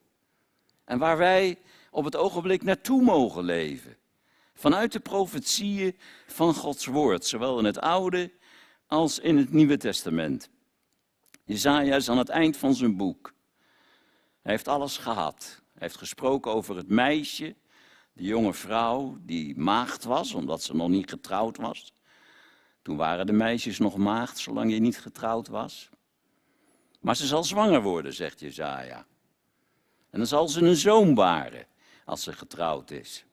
En 0.86 1.00
waar 1.00 1.18
wij 1.18 1.60
op 1.92 2.06
het 2.06 2.16
ogenblik 2.16 2.64
naartoe 2.64 3.02
mogen 3.02 3.44
leven. 3.44 3.98
Vanuit 4.54 4.92
de 4.92 5.00
profetieën 5.00 5.98
van 6.28 6.54
Gods 6.54 6.86
woord, 6.86 7.26
zowel 7.26 7.60
in 7.60 7.66
het 7.66 7.80
Oude 7.80 8.32
als 8.88 9.20
in 9.20 9.38
het 9.38 9.52
Nieuwe 9.52 9.78
Testament. 9.78 10.50
Jezaja 11.48 11.96
is 11.96 12.10
aan 12.10 12.18
het 12.18 12.30
eind 12.30 12.58
van 12.58 12.75
zijn 12.75 12.98
boek. 12.98 13.34
Hij 14.42 14.51
heeft 14.51 14.68
alles 14.68 14.98
gehad. 14.98 15.62
Hij 15.62 15.82
heeft 15.88 15.98
gesproken 15.98 16.51
over 16.51 16.75
het 16.75 16.89
meisje 16.89 17.56
de 18.13 18.24
jonge 18.24 18.54
vrouw 18.54 19.18
die 19.22 19.58
maagd 19.58 20.04
was, 20.04 20.34
omdat 20.34 20.63
ze 20.63 20.75
nog 20.75 20.89
niet 20.89 21.10
getrouwd 21.10 21.58
was. 21.58 21.94
Toen 22.82 22.98
waren 22.98 23.25
de 23.25 23.34
meisjes 23.34 23.80
nog 23.80 23.98
maagd, 23.98 24.38
zolang 24.38 24.72
je 24.72 24.80
niet 24.80 25.00
getrouwd 25.00 25.48
was. 25.48 25.89
Maar 27.00 27.16
ze 27.16 27.25
zal 27.25 27.44
zwanger 27.44 27.82
worden, 27.82 28.13
zegt 28.13 28.39
Jezaja. 28.39 29.06
En 30.10 30.18
dan 30.18 30.27
zal 30.27 30.48
ze 30.48 30.62
een 30.62 30.75
zoon 30.75 31.13
baren 31.13 31.68
als 32.06 32.24
ze 32.24 32.34
getrouwd 32.34 32.92
is. 32.92 33.25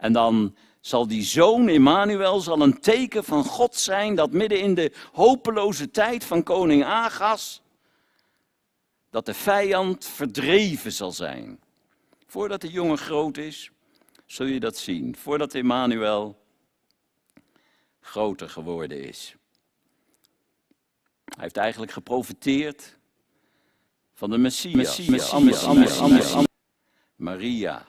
En 0.00 0.12
dan 0.12 0.56
zal 0.80 1.06
die 1.06 1.22
zoon 1.22 1.68
Emmanuel 1.68 2.40
zal 2.40 2.60
een 2.60 2.80
teken 2.80 3.24
van 3.24 3.44
God 3.44 3.76
zijn 3.76 4.14
dat 4.14 4.32
midden 4.32 4.60
in 4.60 4.74
de 4.74 4.92
hopeloze 5.12 5.90
tijd 5.90 6.24
van 6.24 6.42
koning 6.42 6.84
Agas, 6.84 7.62
dat 9.10 9.26
de 9.26 9.34
vijand 9.34 10.04
verdreven 10.04 10.92
zal 10.92 11.12
zijn. 11.12 11.60
Voordat 12.26 12.60
de 12.60 12.70
jongen 12.70 12.98
groot 12.98 13.36
is, 13.36 13.70
zul 14.26 14.46
je 14.46 14.60
dat 14.60 14.76
zien. 14.76 15.16
Voordat 15.16 15.54
Emmanuel 15.54 16.38
groter 18.00 18.48
geworden 18.48 19.02
is. 19.02 19.34
Hij 21.24 21.42
heeft 21.42 21.56
eigenlijk 21.56 21.92
geprofiteerd 21.92 22.98
van 24.14 24.30
de 24.30 24.38
Messias. 24.38 24.74
Messias, 24.74 26.46
Maria, 27.16 27.86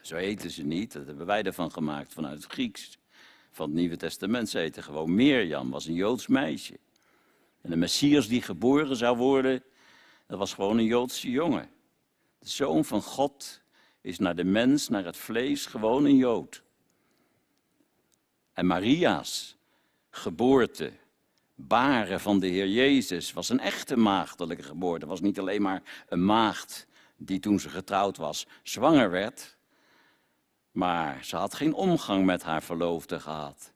zo 0.00 0.16
heten 0.16 0.50
ze 0.50 0.62
niet, 0.62 0.92
dat 0.92 1.06
hebben 1.06 1.26
wij 1.26 1.42
ervan 1.42 1.72
gemaakt 1.72 2.12
vanuit 2.12 2.42
het 2.42 2.52
Grieks. 2.52 2.98
Van 3.50 3.66
het 3.66 3.74
Nieuwe 3.74 3.96
Testament 3.96 4.48
ze 4.48 4.58
heten 4.58 4.82
gewoon 4.82 5.14
Mirjam, 5.14 5.70
was 5.70 5.86
een 5.86 5.94
Joods 5.94 6.26
meisje. 6.26 6.78
En 7.60 7.70
de 7.70 7.76
Messias 7.76 8.28
die 8.28 8.42
geboren 8.42 8.96
zou 8.96 9.16
worden, 9.16 9.62
dat 10.26 10.38
was 10.38 10.54
gewoon 10.54 10.78
een 10.78 10.84
Joodse 10.84 11.30
jongen. 11.30 11.70
De 12.38 12.48
zoon 12.48 12.84
van 12.84 13.02
God 13.02 13.60
is 14.00 14.18
naar 14.18 14.34
de 14.34 14.44
mens, 14.44 14.88
naar 14.88 15.04
het 15.04 15.16
vlees, 15.16 15.66
gewoon 15.66 16.04
een 16.04 16.16
Jood. 16.16 16.62
En 18.52 18.66
Maria's 18.66 19.56
geboorte, 20.10 20.92
baren 21.54 22.20
van 22.20 22.40
de 22.40 22.46
Heer 22.46 22.68
Jezus, 22.68 23.32
was 23.32 23.48
een 23.48 23.60
echte 23.60 23.96
maagdelijke 23.96 24.62
geboorte. 24.62 25.06
was 25.06 25.20
niet 25.20 25.38
alleen 25.38 25.62
maar 25.62 26.04
een 26.08 26.24
maagd 26.24 26.86
die 27.16 27.38
toen 27.38 27.60
ze 27.60 27.68
getrouwd 27.68 28.16
was 28.16 28.46
zwanger 28.62 29.10
werd, 29.10 29.56
maar 30.70 31.24
ze 31.24 31.36
had 31.36 31.54
geen 31.54 31.74
omgang 31.74 32.24
met 32.24 32.42
haar 32.42 32.62
verloofde 32.62 33.20
gehad. 33.20 33.72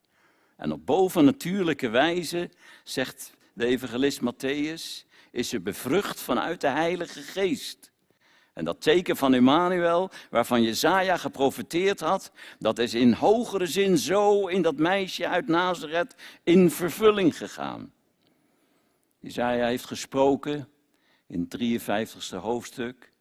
En 0.56 0.72
op 0.72 0.86
bovennatuurlijke 0.86 1.88
wijze, 1.88 2.50
zegt 2.84 3.32
de 3.52 3.66
evangelist 3.66 4.20
Matthäus, 4.20 5.06
is 5.30 5.48
ze 5.48 5.60
bevrucht 5.60 6.20
vanuit 6.20 6.60
de 6.60 6.68
Heilige 6.68 7.20
Geest. 7.20 7.92
En 8.52 8.64
dat 8.64 8.80
teken 8.80 9.16
van 9.16 9.34
Emmanuel, 9.34 10.10
waarvan 10.30 10.62
Jezaja 10.62 11.16
geprofeteerd 11.16 12.00
had, 12.00 12.32
dat 12.58 12.78
is 12.78 12.94
in 12.94 13.12
hogere 13.12 13.66
zin 13.66 13.98
zo 13.98 14.46
in 14.46 14.62
dat 14.62 14.76
meisje 14.76 15.28
uit 15.28 15.46
Nazareth 15.48 16.14
in 16.42 16.70
vervulling 16.70 17.36
gegaan. 17.36 17.92
Jezaja 19.20 19.66
heeft 19.66 19.84
gesproken 19.84 20.68
in 21.26 21.48
het 21.48 21.82
53ste 21.82 22.36
hoofdstuk 22.36 23.12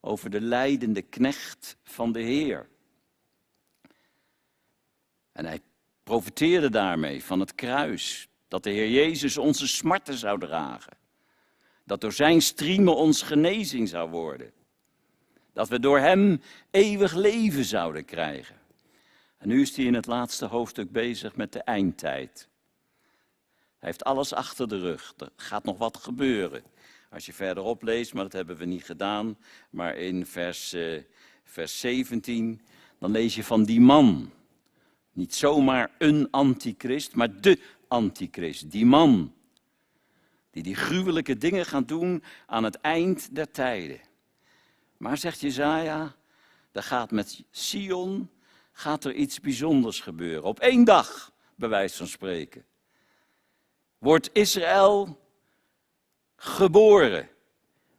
over 0.00 0.30
de 0.30 0.40
leidende 0.40 1.02
knecht 1.02 1.76
van 1.82 2.12
de 2.12 2.20
Heer. 2.20 2.68
En 5.36 5.44
hij 5.44 5.60
profeteerde 6.02 6.70
daarmee 6.70 7.24
van 7.24 7.40
het 7.40 7.54
kruis, 7.54 8.28
dat 8.48 8.62
de 8.62 8.70
Heer 8.70 8.90
Jezus 8.90 9.36
onze 9.36 9.68
smarten 9.68 10.14
zou 10.14 10.38
dragen. 10.38 10.96
Dat 11.84 12.00
door 12.00 12.12
zijn 12.12 12.42
striemen 12.42 12.96
ons 12.96 13.22
genezing 13.22 13.88
zou 13.88 14.10
worden. 14.10 14.52
Dat 15.52 15.68
we 15.68 15.80
door 15.80 15.98
Hem 15.98 16.40
eeuwig 16.70 17.14
leven 17.14 17.64
zouden 17.64 18.04
krijgen. 18.04 18.56
En 19.38 19.48
nu 19.48 19.60
is 19.60 19.76
hij 19.76 19.84
in 19.84 19.94
het 19.94 20.06
laatste 20.06 20.46
hoofdstuk 20.46 20.92
bezig 20.92 21.36
met 21.36 21.52
de 21.52 21.60
eindtijd. 21.60 22.48
Hij 23.78 23.88
heeft 23.88 24.04
alles 24.04 24.32
achter 24.32 24.68
de 24.68 24.78
rug. 24.78 25.14
Er 25.16 25.30
gaat 25.36 25.64
nog 25.64 25.78
wat 25.78 25.96
gebeuren. 25.96 26.62
Als 27.10 27.26
je 27.26 27.32
verderop 27.32 27.82
leest, 27.82 28.14
maar 28.14 28.22
dat 28.22 28.32
hebben 28.32 28.56
we 28.56 28.64
niet 28.64 28.84
gedaan, 28.84 29.38
maar 29.70 29.96
in 29.96 30.26
vers, 30.26 30.74
uh, 30.74 31.02
vers 31.44 31.80
17, 31.80 32.60
dan 32.98 33.10
lees 33.10 33.34
je 33.34 33.44
van 33.44 33.64
die 33.64 33.80
man. 33.80 34.30
Niet 35.16 35.34
zomaar 35.34 35.90
een 35.98 36.28
antichrist, 36.30 37.14
maar 37.14 37.40
de 37.40 37.60
antichrist. 37.88 38.70
Die 38.70 38.86
man. 38.86 39.34
Die 40.50 40.62
die 40.62 40.74
gruwelijke 40.74 41.36
dingen 41.36 41.66
gaat 41.66 41.88
doen 41.88 42.22
aan 42.46 42.64
het 42.64 42.80
eind 42.80 43.34
der 43.34 43.50
tijden. 43.50 44.00
Maar 44.96 45.16
zegt 45.18 45.40
Jezaja, 45.40 46.14
er 46.72 46.82
gaat 46.82 47.10
met 47.10 47.44
Sion 47.50 48.30
gaat 48.72 49.04
er 49.04 49.14
iets 49.14 49.40
bijzonders 49.40 50.00
gebeuren. 50.00 50.42
Op 50.42 50.60
één 50.60 50.84
dag, 50.84 51.32
bij 51.54 51.68
wijze 51.68 51.96
van 51.96 52.06
spreken, 52.06 52.64
wordt 53.98 54.30
Israël 54.32 55.20
geboren 56.36 57.28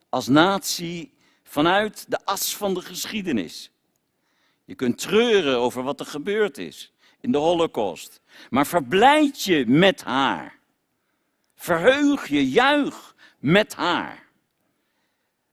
als 0.09 0.27
natie 0.27 1.13
vanuit 1.43 2.05
de 2.09 2.25
as 2.25 2.55
van 2.55 2.73
de 2.73 2.81
geschiedenis. 2.81 3.71
Je 4.65 4.75
kunt 4.75 4.97
treuren 4.97 5.57
over 5.57 5.83
wat 5.83 5.99
er 5.99 6.05
gebeurd 6.05 6.57
is 6.57 6.91
in 7.19 7.31
de 7.31 7.37
Holocaust, 7.37 8.21
maar 8.49 8.67
verblijd 8.67 9.43
je 9.43 9.65
met 9.67 10.03
haar. 10.03 10.59
Verheug 11.55 12.27
je, 12.27 12.49
juich 12.49 13.15
met 13.39 13.73
haar. 13.73 14.25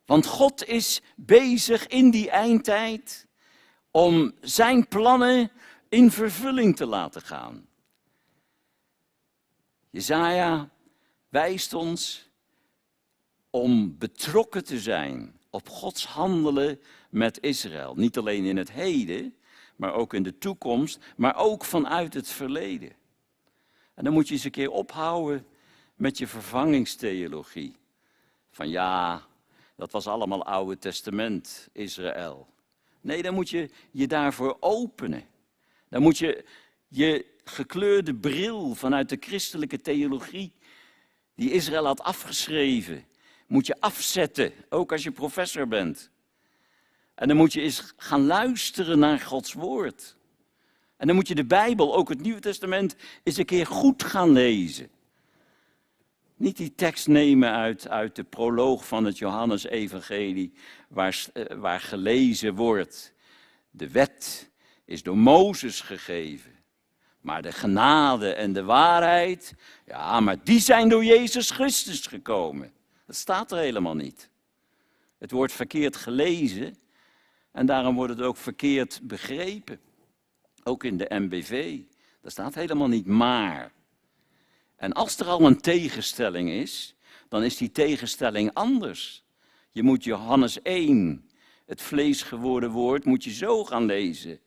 Want 0.04 0.26
God 0.26 0.64
is 0.64 1.00
bezig 1.16 1.86
in 1.86 2.10
die 2.10 2.30
eindtijd 2.30 3.26
om 3.90 4.32
zijn 4.40 4.88
plannen 4.88 5.50
in 5.88 6.10
vervulling 6.10 6.76
te 6.76 6.86
laten 6.86 7.22
gaan. 7.22 7.66
Jezaja 9.90 10.70
wijst 11.28 11.72
ons 11.72 12.30
om 13.50 13.98
betrokken 13.98 14.64
te 14.64 14.80
zijn, 14.80 15.40
op 15.50 15.68
Gods 15.68 16.06
handelen 16.06 16.80
met 17.10 17.40
Israël. 17.40 17.94
Niet 17.94 18.18
alleen 18.18 18.44
in 18.44 18.56
het 18.56 18.72
heden, 18.72 19.36
maar 19.76 19.94
ook 19.94 20.14
in 20.14 20.22
de 20.22 20.38
toekomst, 20.38 20.98
maar 21.16 21.36
ook 21.36 21.64
vanuit 21.64 22.14
het 22.14 22.28
verleden. 22.28 22.92
En 23.94 24.04
dan 24.04 24.12
moet 24.12 24.28
je 24.28 24.34
eens 24.34 24.44
een 24.44 24.50
keer 24.50 24.70
ophouden 24.70 25.46
met 25.94 26.18
je 26.18 26.26
vervangingstheologie. 26.26 27.76
Van 28.50 28.68
ja, 28.68 29.22
dat 29.76 29.90
was 29.90 30.06
allemaal 30.06 30.44
Oude 30.44 30.78
Testament, 30.78 31.68
Israël. 31.72 32.48
Nee, 33.00 33.22
dan 33.22 33.34
moet 33.34 33.50
je 33.50 33.70
je 33.90 34.06
daarvoor 34.06 34.56
openen. 34.60 35.24
Dan 35.88 36.02
moet 36.02 36.18
je 36.18 36.44
je 36.88 37.26
gekleurde 37.44 38.14
bril 38.14 38.74
vanuit 38.74 39.08
de 39.08 39.16
christelijke 39.20 39.80
theologie, 39.80 40.52
die 41.34 41.50
Israël 41.50 41.84
had 41.86 42.00
afgeschreven, 42.00 43.04
moet 43.46 43.66
je 43.66 43.80
afzetten, 43.80 44.52
ook 44.68 44.92
als 44.92 45.02
je 45.02 45.10
professor 45.10 45.68
bent. 45.68 46.10
En 47.14 47.28
dan 47.28 47.36
moet 47.36 47.52
je 47.52 47.60
eens 47.60 47.92
gaan 47.96 48.26
luisteren 48.26 48.98
naar 48.98 49.20
Gods 49.20 49.52
woord. 49.52 50.16
En 50.96 51.06
dan 51.06 51.16
moet 51.16 51.28
je 51.28 51.34
de 51.34 51.44
Bijbel, 51.44 51.94
ook 51.94 52.08
het 52.08 52.20
Nieuwe 52.20 52.40
Testament, 52.40 52.96
eens 53.22 53.36
een 53.36 53.44
keer 53.44 53.66
goed 53.66 54.02
gaan 54.02 54.30
lezen. 54.30 54.88
Niet 56.36 56.56
die 56.56 56.74
tekst 56.74 57.08
nemen 57.08 57.52
uit, 57.52 57.88
uit 57.88 58.16
de 58.16 58.24
proloog 58.24 58.86
van 58.86 59.04
het 59.04 59.18
Johannesevangelie, 59.18 60.52
waar, 60.88 61.24
eh, 61.32 61.56
waar 61.56 61.80
gelezen 61.80 62.54
wordt. 62.54 63.12
De 63.70 63.90
wet 63.90 64.50
is 64.84 65.02
door 65.02 65.18
Mozes 65.18 65.80
gegeven. 65.80 66.52
Maar 67.20 67.42
de 67.42 67.52
genade 67.52 68.34
en 68.34 68.52
de 68.52 68.62
waarheid, 68.62 69.54
ja, 69.86 70.20
maar 70.20 70.44
die 70.44 70.60
zijn 70.60 70.88
door 70.88 71.04
Jezus 71.04 71.50
Christus 71.50 72.06
gekomen. 72.06 72.72
Dat 73.06 73.16
staat 73.16 73.52
er 73.52 73.58
helemaal 73.58 73.94
niet. 73.94 74.30
Het 75.18 75.30
wordt 75.30 75.52
verkeerd 75.52 75.96
gelezen 75.96 76.76
en 77.54 77.66
daarom 77.66 77.94
wordt 77.94 78.12
het 78.12 78.22
ook 78.22 78.36
verkeerd 78.36 79.00
begrepen. 79.02 79.80
Ook 80.62 80.84
in 80.84 80.96
de 80.96 81.06
MBV. 81.08 81.80
Daar 82.20 82.30
staat 82.30 82.54
helemaal 82.54 82.88
niet 82.88 83.06
maar. 83.06 83.72
En 84.76 84.92
als 84.92 85.18
er 85.18 85.26
al 85.26 85.40
een 85.40 85.60
tegenstelling 85.60 86.50
is, 86.50 86.94
dan 87.28 87.42
is 87.42 87.56
die 87.56 87.72
tegenstelling 87.72 88.54
anders. 88.54 89.24
Je 89.70 89.82
moet 89.82 90.04
Johannes 90.04 90.62
1, 90.62 91.28
het 91.66 91.82
vlees 91.82 92.22
geworden 92.22 92.70
woord, 92.70 93.04
moet 93.04 93.24
je 93.24 93.30
zo 93.32 93.64
gaan 93.64 93.84
lezen. 93.84 94.40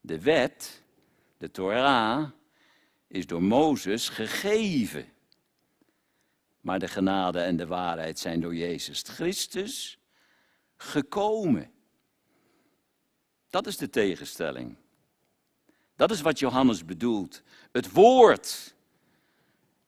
De 0.00 0.20
wet, 0.20 0.82
de 1.38 1.50
Torah, 1.50 2.30
is 3.08 3.26
door 3.26 3.42
Mozes 3.42 4.08
gegeven. 4.08 5.06
Maar 6.60 6.78
de 6.78 6.88
genade 6.88 7.40
en 7.40 7.56
de 7.56 7.66
waarheid 7.66 8.18
zijn 8.18 8.40
door 8.40 8.54
Jezus 8.54 9.02
Christus 9.02 9.98
gekomen. 10.76 11.76
Dat 13.50 13.66
is 13.66 13.76
de 13.76 13.90
tegenstelling. 13.90 14.76
Dat 15.96 16.10
is 16.10 16.20
wat 16.20 16.38
Johannes 16.38 16.84
bedoelt. 16.84 17.42
Het 17.72 17.92
woord, 17.92 18.74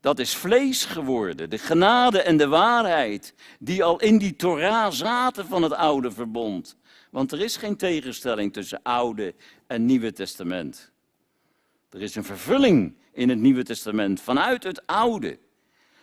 dat 0.01 0.19
is 0.19 0.35
vlees 0.35 0.85
geworden. 0.85 1.51
De 1.51 1.59
genade 1.59 2.23
en 2.23 2.37
de 2.37 2.49
waarheid, 2.49 3.35
die 3.59 3.85
al 3.85 4.01
in 4.01 4.19
die 4.19 4.37
Torah 4.37 4.93
zaten 4.93 5.47
van 5.47 5.63
het 5.63 5.73
oude 5.73 6.11
verbond. 6.11 6.77
Want 7.11 7.33
er 7.33 7.41
is 7.41 7.57
geen 7.57 7.77
tegenstelling 7.77 8.53
tussen 8.53 8.83
oude 8.83 9.35
en 9.67 9.87
nieuwe 9.87 10.13
testament. 10.13 10.91
Er 11.91 12.03
is 12.03 12.15
een 12.15 12.25
vervulling 12.25 12.95
in 13.13 13.29
het 13.29 13.39
Nieuwe 13.39 13.63
Testament 13.63 14.21
vanuit 14.21 14.63
het 14.63 14.87
Oude. 14.87 15.39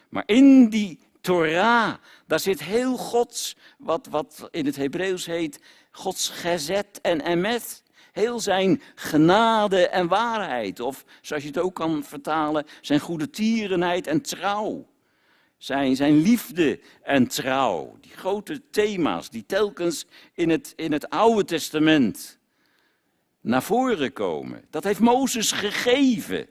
Maar 0.10 0.24
in 0.26 0.70
die 0.70 1.00
Torah, 1.22 1.94
daar 2.26 2.40
zit 2.40 2.64
heel 2.64 2.98
Gods, 2.98 3.56
wat, 3.78 4.08
wat 4.08 4.48
in 4.52 4.66
het 4.66 4.76
Hebreeuws 4.76 5.26
heet, 5.26 5.60
Gods 5.98 6.30
gezet 6.30 7.02
en 7.02 7.22
emet. 7.22 7.84
Heel 8.12 8.40
zijn 8.40 8.82
genade 8.96 9.88
en 9.88 10.08
waarheid. 10.08 10.80
Of 10.80 11.06
zoals 11.22 11.44
je 11.44 11.50
het 11.50 11.58
ook 11.58 11.76
kan 11.76 12.04
vertalen, 12.04 12.66
zijn 12.82 13.00
goede 13.00 13.30
tierenheid 13.30 14.08
en 14.08 14.22
trouw. 14.22 14.88
Zijn, 15.58 15.96
zijn 15.96 16.22
liefde 16.22 16.80
en 17.04 17.28
trouw. 17.28 17.98
Die 18.02 18.12
grote 18.12 18.70
thema's 18.70 19.30
die 19.30 19.46
telkens 19.46 20.06
in 20.34 20.50
het, 20.50 20.74
in 20.76 20.92
het 20.92 21.10
Oude 21.10 21.46
Testament 21.46 22.40
naar 23.42 23.64
voren 23.64 24.14
komen. 24.14 24.66
Dat 24.70 24.84
heeft 24.84 25.00
Mozes 25.00 25.52
gegeven. 25.52 26.48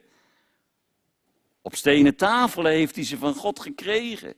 Op 1.61 1.75
stenen 1.75 2.15
tafelen 2.15 2.71
heeft 2.71 2.95
hij 2.95 3.05
ze 3.05 3.17
van 3.17 3.33
God 3.33 3.59
gekregen. 3.59 4.33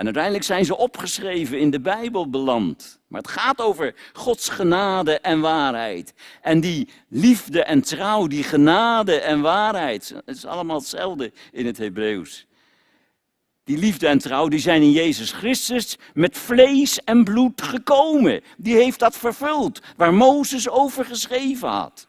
En 0.00 0.06
uiteindelijk 0.06 0.44
zijn 0.44 0.64
ze 0.64 0.76
opgeschreven 0.76 1.58
in 1.58 1.70
de 1.70 1.80
Bijbel 1.80 2.30
beland. 2.30 3.00
Maar 3.06 3.20
het 3.20 3.30
gaat 3.30 3.60
over 3.60 3.94
Gods 4.12 4.48
genade 4.48 5.18
en 5.18 5.40
waarheid. 5.40 6.14
En 6.42 6.60
die 6.60 6.88
liefde 7.08 7.62
en 7.64 7.82
trouw, 7.82 8.26
die 8.26 8.42
genade 8.42 9.20
en 9.20 9.40
waarheid, 9.40 10.14
het 10.24 10.36
is 10.36 10.46
allemaal 10.46 10.78
hetzelfde 10.78 11.32
in 11.52 11.66
het 11.66 11.78
Hebreeuws. 11.78 12.46
Die 13.64 13.78
liefde 13.78 14.06
en 14.06 14.18
trouw, 14.18 14.48
die 14.48 14.58
zijn 14.58 14.82
in 14.82 14.90
Jezus 14.90 15.32
Christus 15.32 15.96
met 16.14 16.38
vlees 16.38 17.04
en 17.04 17.24
bloed 17.24 17.62
gekomen. 17.62 18.40
Die 18.56 18.74
heeft 18.74 18.98
dat 18.98 19.16
vervuld, 19.16 19.80
waar 19.96 20.14
Mozes 20.14 20.68
over 20.68 21.04
geschreven 21.04 21.68
had. 21.68 22.08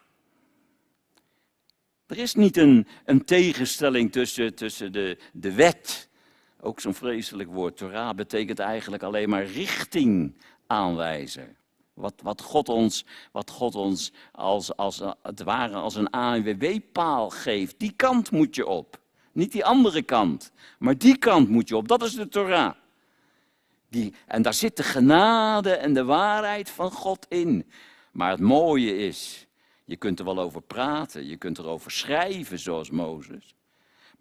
Er 2.07 2.17
is 2.17 2.33
niet 2.35 2.57
een, 2.57 2.87
een 3.05 3.25
tegenstelling 3.25 4.11
tussen, 4.11 4.55
tussen 4.55 4.91
de, 4.91 5.17
de 5.33 5.53
wet, 5.53 6.09
ook 6.61 6.79
zo'n 6.79 6.93
vreselijk 6.93 7.51
woord, 7.51 7.77
Torah 7.77 8.15
betekent 8.15 8.59
eigenlijk 8.59 9.03
alleen 9.03 9.29
maar 9.29 9.45
richting 9.45 10.35
aanwijzen. 10.67 11.55
Wat, 11.93 12.13
wat, 12.23 12.41
God 12.41 12.69
ons, 12.69 13.05
wat 13.31 13.49
God 13.49 13.75
ons 13.75 14.11
als, 14.31 14.75
als 14.75 15.01
het 15.21 15.43
ware 15.43 15.75
als 15.75 15.95
een 15.95 16.09
ANWB-paal 16.09 17.29
geeft, 17.29 17.79
die 17.79 17.93
kant 17.95 18.31
moet 18.31 18.55
je 18.55 18.67
op. 18.67 18.99
Niet 19.31 19.51
die 19.51 19.65
andere 19.65 20.01
kant, 20.01 20.51
maar 20.79 20.97
die 20.97 21.17
kant 21.17 21.49
moet 21.49 21.67
je 21.67 21.75
op. 21.75 21.87
Dat 21.87 22.03
is 22.03 22.13
de 22.13 22.27
Torah. 22.27 22.73
Die, 23.89 24.13
en 24.27 24.41
daar 24.41 24.53
zit 24.53 24.77
de 24.77 24.83
genade 24.83 25.71
en 25.73 25.93
de 25.93 26.03
waarheid 26.03 26.69
van 26.69 26.91
God 26.91 27.25
in. 27.29 27.71
Maar 28.11 28.31
het 28.31 28.39
mooie 28.39 28.97
is, 28.97 29.47
je 29.85 29.95
kunt 29.95 30.19
er 30.19 30.25
wel 30.25 30.39
over 30.39 30.61
praten, 30.61 31.25
je 31.25 31.37
kunt 31.37 31.57
erover 31.57 31.91
schrijven 31.91 32.59
zoals 32.59 32.89
Mozes. 32.89 33.55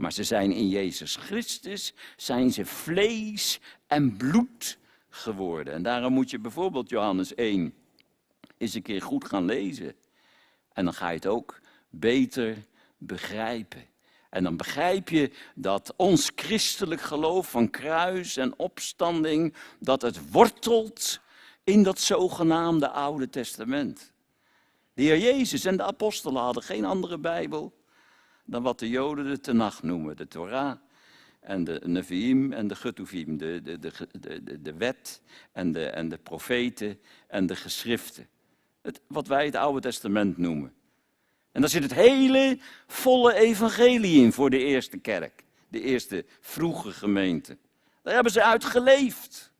Maar 0.00 0.12
ze 0.12 0.24
zijn 0.24 0.52
in 0.52 0.68
Jezus 0.68 1.16
Christus, 1.16 1.94
zijn 2.16 2.52
ze 2.52 2.66
vlees 2.66 3.60
en 3.86 4.16
bloed 4.16 4.78
geworden. 5.08 5.74
En 5.74 5.82
daarom 5.82 6.12
moet 6.12 6.30
je 6.30 6.38
bijvoorbeeld 6.38 6.88
Johannes 6.88 7.34
1 7.34 7.74
eens 8.58 8.74
een 8.74 8.82
keer 8.82 9.02
goed 9.02 9.24
gaan 9.24 9.44
lezen. 9.44 9.94
En 10.72 10.84
dan 10.84 10.94
ga 10.94 11.08
je 11.08 11.14
het 11.14 11.26
ook 11.26 11.60
beter 11.90 12.56
begrijpen. 12.98 13.84
En 14.30 14.42
dan 14.42 14.56
begrijp 14.56 15.08
je 15.08 15.30
dat 15.54 15.94
ons 15.96 16.30
christelijk 16.34 17.00
geloof 17.00 17.50
van 17.50 17.70
kruis 17.70 18.36
en 18.36 18.58
opstanding, 18.58 19.54
dat 19.78 20.02
het 20.02 20.30
wortelt 20.30 21.20
in 21.64 21.82
dat 21.82 22.00
zogenaamde 22.00 22.88
Oude 22.88 23.30
Testament. 23.30 24.12
De 24.94 25.02
Heer 25.02 25.18
Jezus 25.18 25.64
en 25.64 25.76
de 25.76 25.84
apostelen 25.84 26.42
hadden 26.42 26.62
geen 26.62 26.84
andere 26.84 27.18
Bijbel 27.18 27.78
dan 28.50 28.62
wat 28.62 28.78
de 28.78 28.88
Joden 28.88 29.24
de 29.24 29.40
Tenach 29.40 29.82
noemen, 29.82 30.16
de 30.16 30.28
Torah 30.28 30.72
en 31.40 31.64
de 31.64 31.80
Nevi'im 31.84 32.52
en 32.52 32.68
de 32.68 32.74
Getuvim, 32.74 33.36
de, 33.36 33.60
de, 33.62 33.78
de, 33.78 34.42
de, 34.42 34.62
de 34.62 34.74
wet 34.74 35.22
en 35.52 35.72
de, 35.72 35.86
en 35.86 36.08
de 36.08 36.18
profeten 36.18 37.00
en 37.26 37.46
de 37.46 37.56
geschriften. 37.56 38.28
Het, 38.82 39.00
wat 39.06 39.26
wij 39.26 39.44
het 39.44 39.54
Oude 39.54 39.80
Testament 39.80 40.36
noemen. 40.36 40.72
En 41.52 41.60
daar 41.60 41.70
zit 41.70 41.82
het 41.82 41.94
hele 41.94 42.58
volle 42.86 43.34
evangelie 43.34 44.22
in 44.22 44.32
voor 44.32 44.50
de 44.50 44.58
eerste 44.58 44.98
kerk, 44.98 45.44
de 45.68 45.80
eerste 45.80 46.24
vroege 46.40 46.90
gemeente. 46.90 47.56
Daar 48.02 48.14
hebben 48.14 48.32
ze 48.32 48.44
uit 48.44 48.64
geleefd. 48.64 49.52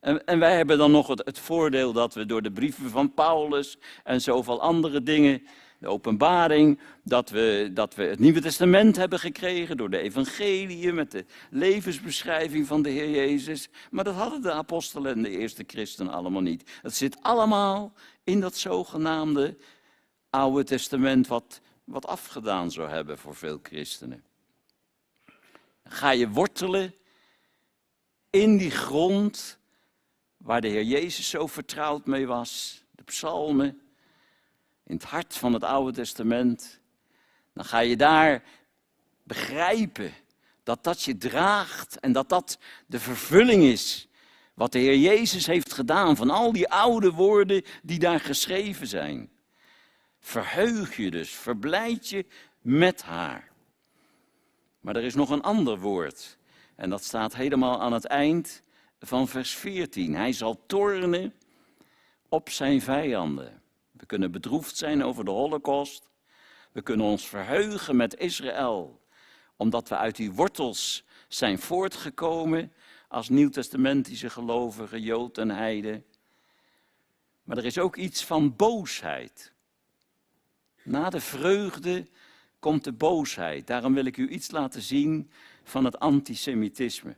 En, 0.00 0.24
en 0.24 0.38
wij 0.38 0.56
hebben 0.56 0.78
dan 0.78 0.90
nog 0.90 1.06
het, 1.06 1.22
het, 1.24 1.38
voordeel 1.38 1.92
dat 1.92 2.14
we 2.14 2.26
door 2.26 2.42
de 2.42 2.52
brieven 2.52 2.90
van 2.90 3.14
Paulus 3.14 3.78
en 4.04 4.20
zoveel 4.20 4.60
andere 4.60 5.02
dingen, 5.02 5.46
de 5.78 5.88
openbaring, 5.88 6.78
dat 7.02 7.30
we, 7.30 7.70
dat 7.74 7.94
we 7.94 8.02
het 8.02 8.18
Nieuwe 8.18 8.40
Testament 8.40 8.96
hebben 8.96 9.18
gekregen 9.18 9.76
door 9.76 9.90
de 9.90 9.98
evangelie 9.98 10.92
met 10.92 11.10
de 11.10 11.24
levensbeschrijving 11.50 12.66
van 12.66 12.82
de 12.82 12.90
Heer 12.90 13.10
Jezus. 13.10 13.68
Maar 13.90 14.04
dat 14.04 14.14
hadden 14.14 14.42
de 14.42 14.52
apostelen 14.52 15.12
en 15.12 15.22
de 15.22 15.38
eerste 15.38 15.64
christenen 15.66 16.12
allemaal 16.12 16.42
niet. 16.42 16.70
Dat 16.82 16.94
zit 16.94 17.22
allemaal 17.22 17.92
in 18.24 18.40
dat 18.40 18.56
zogenaamde 18.56 19.56
Oude 20.30 20.64
Testament 20.64 21.26
wat, 21.26 21.60
wat 21.84 22.06
afgedaan 22.06 22.70
zou 22.70 22.88
hebben 22.88 23.18
voor 23.18 23.34
veel 23.34 23.58
christenen. 23.62 24.24
Ga 25.84 26.10
je 26.10 26.28
wortelen 26.28 26.94
in 28.30 28.56
die 28.56 28.70
grond 28.70 29.58
waar 30.36 30.60
de 30.60 30.68
Heer 30.68 30.84
Jezus 30.84 31.30
zo 31.30 31.46
vertrouwd 31.46 32.06
mee 32.06 32.26
was, 32.26 32.82
de 32.90 33.02
psalmen, 33.02 33.80
in 34.86 34.94
het 34.94 35.04
hart 35.04 35.36
van 35.36 35.52
het 35.52 35.64
Oude 35.64 35.92
Testament, 35.92 36.80
dan 37.52 37.64
ga 37.64 37.78
je 37.78 37.96
daar 37.96 38.42
begrijpen 39.22 40.12
dat 40.62 40.84
dat 40.84 41.02
je 41.02 41.16
draagt 41.16 42.00
en 42.00 42.12
dat 42.12 42.28
dat 42.28 42.58
de 42.86 43.00
vervulling 43.00 43.62
is 43.62 44.08
Wat 44.54 44.72
de 44.72 44.78
Heer 44.78 44.98
Jezus 44.98 45.46
heeft 45.46 45.72
gedaan, 45.72 46.16
van 46.16 46.30
al 46.30 46.52
die 46.52 46.68
oude 46.68 47.10
woorden 47.10 47.62
die 47.82 47.98
daar 47.98 48.20
geschreven 48.20 48.86
zijn. 48.86 49.30
Verheug 50.18 50.96
je 50.96 51.10
dus, 51.10 51.30
verblijd 51.30 52.08
je 52.08 52.26
met 52.60 53.02
haar. 53.02 53.52
Maar 54.80 54.96
er 54.96 55.04
is 55.04 55.14
nog 55.14 55.30
een 55.30 55.42
ander 55.42 55.78
woord. 55.78 56.38
En 56.76 56.90
dat 56.90 57.04
staat 57.04 57.34
helemaal 57.34 57.80
aan 57.80 57.92
het 57.92 58.04
eind 58.04 58.62
van 59.00 59.28
vers 59.28 59.54
14. 59.54 60.14
Hij 60.14 60.32
zal 60.32 60.66
tornen 60.66 61.34
op 62.28 62.50
zijn 62.50 62.82
vijanden. 62.82 63.62
We 63.96 64.06
kunnen 64.06 64.30
bedroefd 64.30 64.76
zijn 64.76 65.04
over 65.04 65.24
de 65.24 65.30
Holocaust. 65.30 66.10
We 66.72 66.82
kunnen 66.82 67.06
ons 67.06 67.28
verheugen 67.28 67.96
met 67.96 68.16
Israël, 68.18 69.00
omdat 69.56 69.88
we 69.88 69.96
uit 69.96 70.16
die 70.16 70.32
wortels 70.32 71.04
zijn 71.28 71.58
voortgekomen 71.58 72.72
als 73.08 73.28
nieuwtestamentische 73.28 74.30
gelovigen, 74.30 75.00
Jood 75.00 75.38
en 75.38 75.50
Heide. 75.50 76.02
Maar 77.42 77.56
er 77.56 77.64
is 77.64 77.78
ook 77.78 77.96
iets 77.96 78.24
van 78.24 78.56
boosheid. 78.56 79.52
Na 80.82 81.10
de 81.10 81.20
vreugde 81.20 82.06
komt 82.58 82.84
de 82.84 82.92
boosheid. 82.92 83.66
Daarom 83.66 83.94
wil 83.94 84.04
ik 84.04 84.16
u 84.16 84.28
iets 84.28 84.50
laten 84.50 84.82
zien 84.82 85.30
van 85.62 85.84
het 85.84 85.98
antisemitisme. 85.98 87.16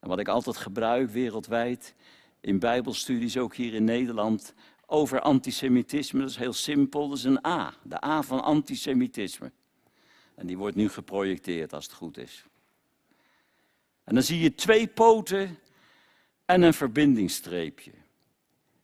En 0.00 0.08
wat 0.08 0.18
ik 0.18 0.28
altijd 0.28 0.56
gebruik 0.56 1.10
wereldwijd 1.10 1.94
in 2.40 2.58
bijbelstudies, 2.58 3.36
ook 3.36 3.54
hier 3.54 3.74
in 3.74 3.84
Nederland, 3.84 4.54
over 4.90 5.20
antisemitisme, 5.20 6.20
dat 6.20 6.30
is 6.30 6.36
heel 6.36 6.52
simpel, 6.52 7.08
dat 7.08 7.18
is 7.18 7.24
een 7.24 7.46
A. 7.46 7.74
De 7.82 8.04
A 8.04 8.22
van 8.22 8.42
antisemitisme. 8.42 9.52
En 10.34 10.46
die 10.46 10.58
wordt 10.58 10.76
nu 10.76 10.88
geprojecteerd 10.88 11.72
als 11.72 11.84
het 11.84 11.94
goed 11.94 12.18
is. 12.18 12.44
En 14.04 14.14
dan 14.14 14.22
zie 14.22 14.40
je 14.40 14.54
twee 14.54 14.86
poten 14.86 15.58
en 16.44 16.62
een 16.62 16.74
verbindingsstreepje. 16.74 17.92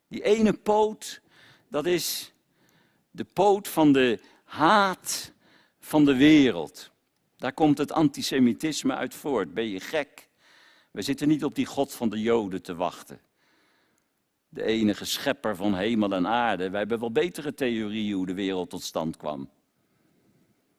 Die 0.09 0.23
ene 0.23 0.53
poot, 0.53 1.21
dat 1.69 1.87
is 1.87 2.33
de 3.11 3.25
poot 3.25 3.69
van 3.69 3.93
de 3.93 4.21
haat 4.45 5.33
van 5.79 6.05
de 6.05 6.17
wereld. 6.17 6.91
Daar 7.37 7.53
komt 7.53 7.79
het 7.79 7.93
antisemitisme 7.93 8.95
uit 8.95 9.15
voort. 9.15 9.55
Ben 9.55 9.69
je 9.69 9.81
gek? 9.81 10.29
We 10.91 11.03
zitten 11.03 11.29
niet 11.29 11.45
op 11.45 11.55
die 11.55 11.67
God 11.67 11.93
van 11.93 12.09
de 12.09 12.21
Joden 12.21 12.63
te 12.63 12.75
wachten. 12.75 13.21
De 14.55 14.63
enige 14.63 15.05
schepper 15.05 15.57
van 15.57 15.75
hemel 15.75 16.13
en 16.13 16.27
aarde. 16.27 16.71
Wij 16.71 16.79
hebben 16.79 17.01
wel 17.01 17.13
betere 17.13 17.55
theorieën 17.55 18.15
hoe 18.15 18.27
de 18.27 18.35
wereld 18.35 18.71
tot 18.71 18.83
stand 18.83 19.17
kwam. 19.17 19.51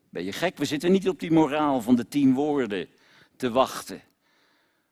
Ben 0.10 0.24
je 0.24 0.32
gek? 0.32 0.58
We 0.58 0.66
zitten 0.66 0.92
niet 0.92 1.10
op 1.10 1.20
die 1.20 1.32
moraal 1.32 1.82
van 1.82 1.96
de 1.96 2.08
tien 2.08 2.34
woorden 2.34 2.88
te 3.36 3.52
wachten. 3.52 4.02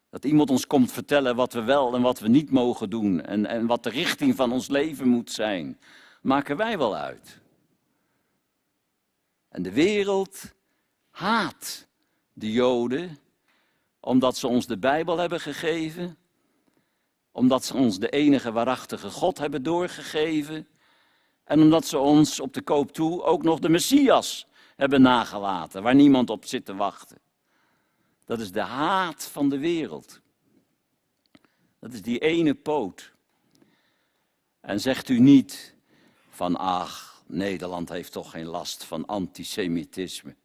Dat 0.09 0.25
iemand 0.25 0.49
ons 0.49 0.67
komt 0.67 0.91
vertellen 0.91 1.35
wat 1.35 1.53
we 1.53 1.61
wel 1.61 1.95
en 1.95 2.01
wat 2.01 2.19
we 2.19 2.27
niet 2.27 2.51
mogen 2.51 2.89
doen. 2.89 3.21
En, 3.21 3.45
en 3.45 3.65
wat 3.65 3.83
de 3.83 3.89
richting 3.89 4.35
van 4.35 4.51
ons 4.51 4.67
leven 4.67 5.07
moet 5.07 5.31
zijn. 5.31 5.79
Maken 6.21 6.57
wij 6.57 6.77
wel 6.77 6.95
uit. 6.95 7.41
En 9.49 9.61
de 9.61 9.71
wereld 9.71 10.53
haat 11.09 11.87
de 12.33 12.51
Joden 12.51 13.17
omdat 13.99 14.37
ze 14.37 14.47
ons 14.47 14.67
de 14.67 14.77
Bijbel 14.77 15.17
hebben 15.17 15.39
gegeven, 15.39 16.17
omdat 17.33 17.65
ze 17.65 17.73
ons 17.73 17.99
de 17.99 18.09
enige 18.09 18.51
waarachtige 18.51 19.09
God 19.09 19.37
hebben 19.37 19.63
doorgegeven 19.63 20.67
en 21.43 21.61
omdat 21.61 21.85
ze 21.85 21.97
ons 21.97 22.39
op 22.39 22.53
de 22.53 22.61
koop 22.61 22.91
toe 22.91 23.23
ook 23.23 23.43
nog 23.43 23.59
de 23.59 23.69
Messias 23.69 24.47
hebben 24.75 25.01
nagelaten, 25.01 25.83
waar 25.83 25.95
niemand 25.95 26.29
op 26.29 26.45
zit 26.45 26.65
te 26.65 26.75
wachten. 26.75 27.17
Dat 28.25 28.39
is 28.39 28.51
de 28.51 28.61
haat 28.61 29.25
van 29.25 29.49
de 29.49 29.57
wereld. 29.57 30.21
Dat 31.79 31.93
is 31.93 32.01
die 32.01 32.19
ene 32.19 32.53
poot. 32.53 33.13
En 34.61 34.79
zegt 34.79 35.09
u 35.09 35.19
niet 35.19 35.75
van 36.29 36.55
ach, 36.55 37.23
Nederland 37.25 37.89
heeft 37.89 38.11
toch 38.11 38.31
geen 38.31 38.45
last 38.45 38.83
van 38.83 39.05
antisemitisme. 39.05 40.35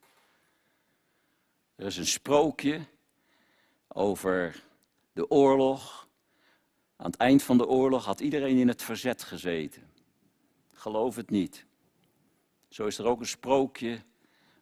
Er 1.75 1.85
is 1.85 1.97
een 1.97 2.07
sprookje 2.07 2.85
over 3.87 4.63
de 5.13 5.29
oorlog. 5.29 6.07
Aan 7.01 7.11
het 7.11 7.19
eind 7.19 7.43
van 7.43 7.57
de 7.57 7.67
oorlog 7.67 8.05
had 8.05 8.19
iedereen 8.19 8.57
in 8.57 8.67
het 8.67 8.81
verzet 8.81 9.23
gezeten. 9.23 9.83
Geloof 10.73 11.15
het 11.15 11.29
niet. 11.29 11.65
Zo 12.69 12.85
is 12.85 12.97
er 12.97 13.05
ook 13.05 13.19
een 13.19 13.27
sprookje 13.27 13.99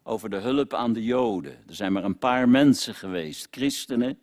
over 0.04 0.30
de 0.30 0.38
hulp 0.38 0.73
aan 0.73 0.93
de 0.93 1.04
Joden. 1.04 1.63
Er 1.67 1.76
zijn 1.76 1.91
maar 1.91 2.04
een 2.04 2.17
paar 2.17 2.50
mensen 2.50 2.95
geweest, 2.95 3.47
christenen 3.52 4.19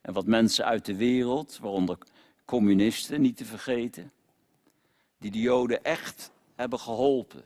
en 0.00 0.12
wat 0.12 0.26
mensen 0.26 0.64
uit 0.64 0.84
de 0.84 0.96
wereld, 0.96 1.58
waaronder 1.58 1.98
communisten, 2.44 3.20
niet 3.20 3.36
te 3.36 3.44
vergeten, 3.44 4.12
die 5.18 5.30
de 5.30 5.40
Joden 5.40 5.84
echt 5.84 6.30
hebben 6.54 6.78
geholpen. 6.78 7.44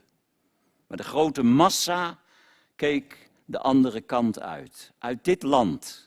Maar 0.87 0.97
de 0.97 1.03
grote 1.03 1.43
massa 1.43 2.19
keek 2.75 3.29
de 3.45 3.59
andere 3.59 4.01
kant 4.01 4.39
uit. 4.39 4.91
Uit 4.97 5.23
dit 5.23 5.43
land, 5.43 6.06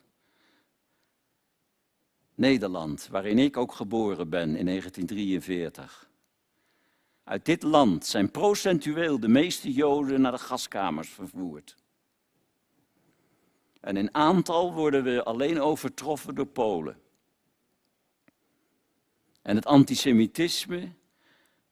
Nederland, 2.40 3.09
waarin 3.11 3.38
ik 3.38 3.57
ook 3.57 3.72
geboren 3.72 4.29
ben 4.29 4.57
in 4.57 4.66
1943. 4.66 6.11
Uit 7.24 7.44
dit 7.44 7.62
land 7.62 8.07
zijn 8.07 8.31
procentueel 8.31 9.20
de 9.20 9.29
meeste 9.29 9.72
Joden 9.72 10.20
naar 10.20 10.33
de 10.33 10.38
gaskamers 10.38 11.09
vervoerd. 11.09 11.76
En 13.81 13.96
in 13.96 14.14
aantal 14.14 14.72
worden 14.72 15.03
we 15.03 15.24
alleen 15.24 15.61
overtroffen 15.61 16.35
door 16.35 16.46
Polen. 16.46 16.96
En 19.42 19.57
het 19.57 19.66
antisemitisme, 19.66 20.92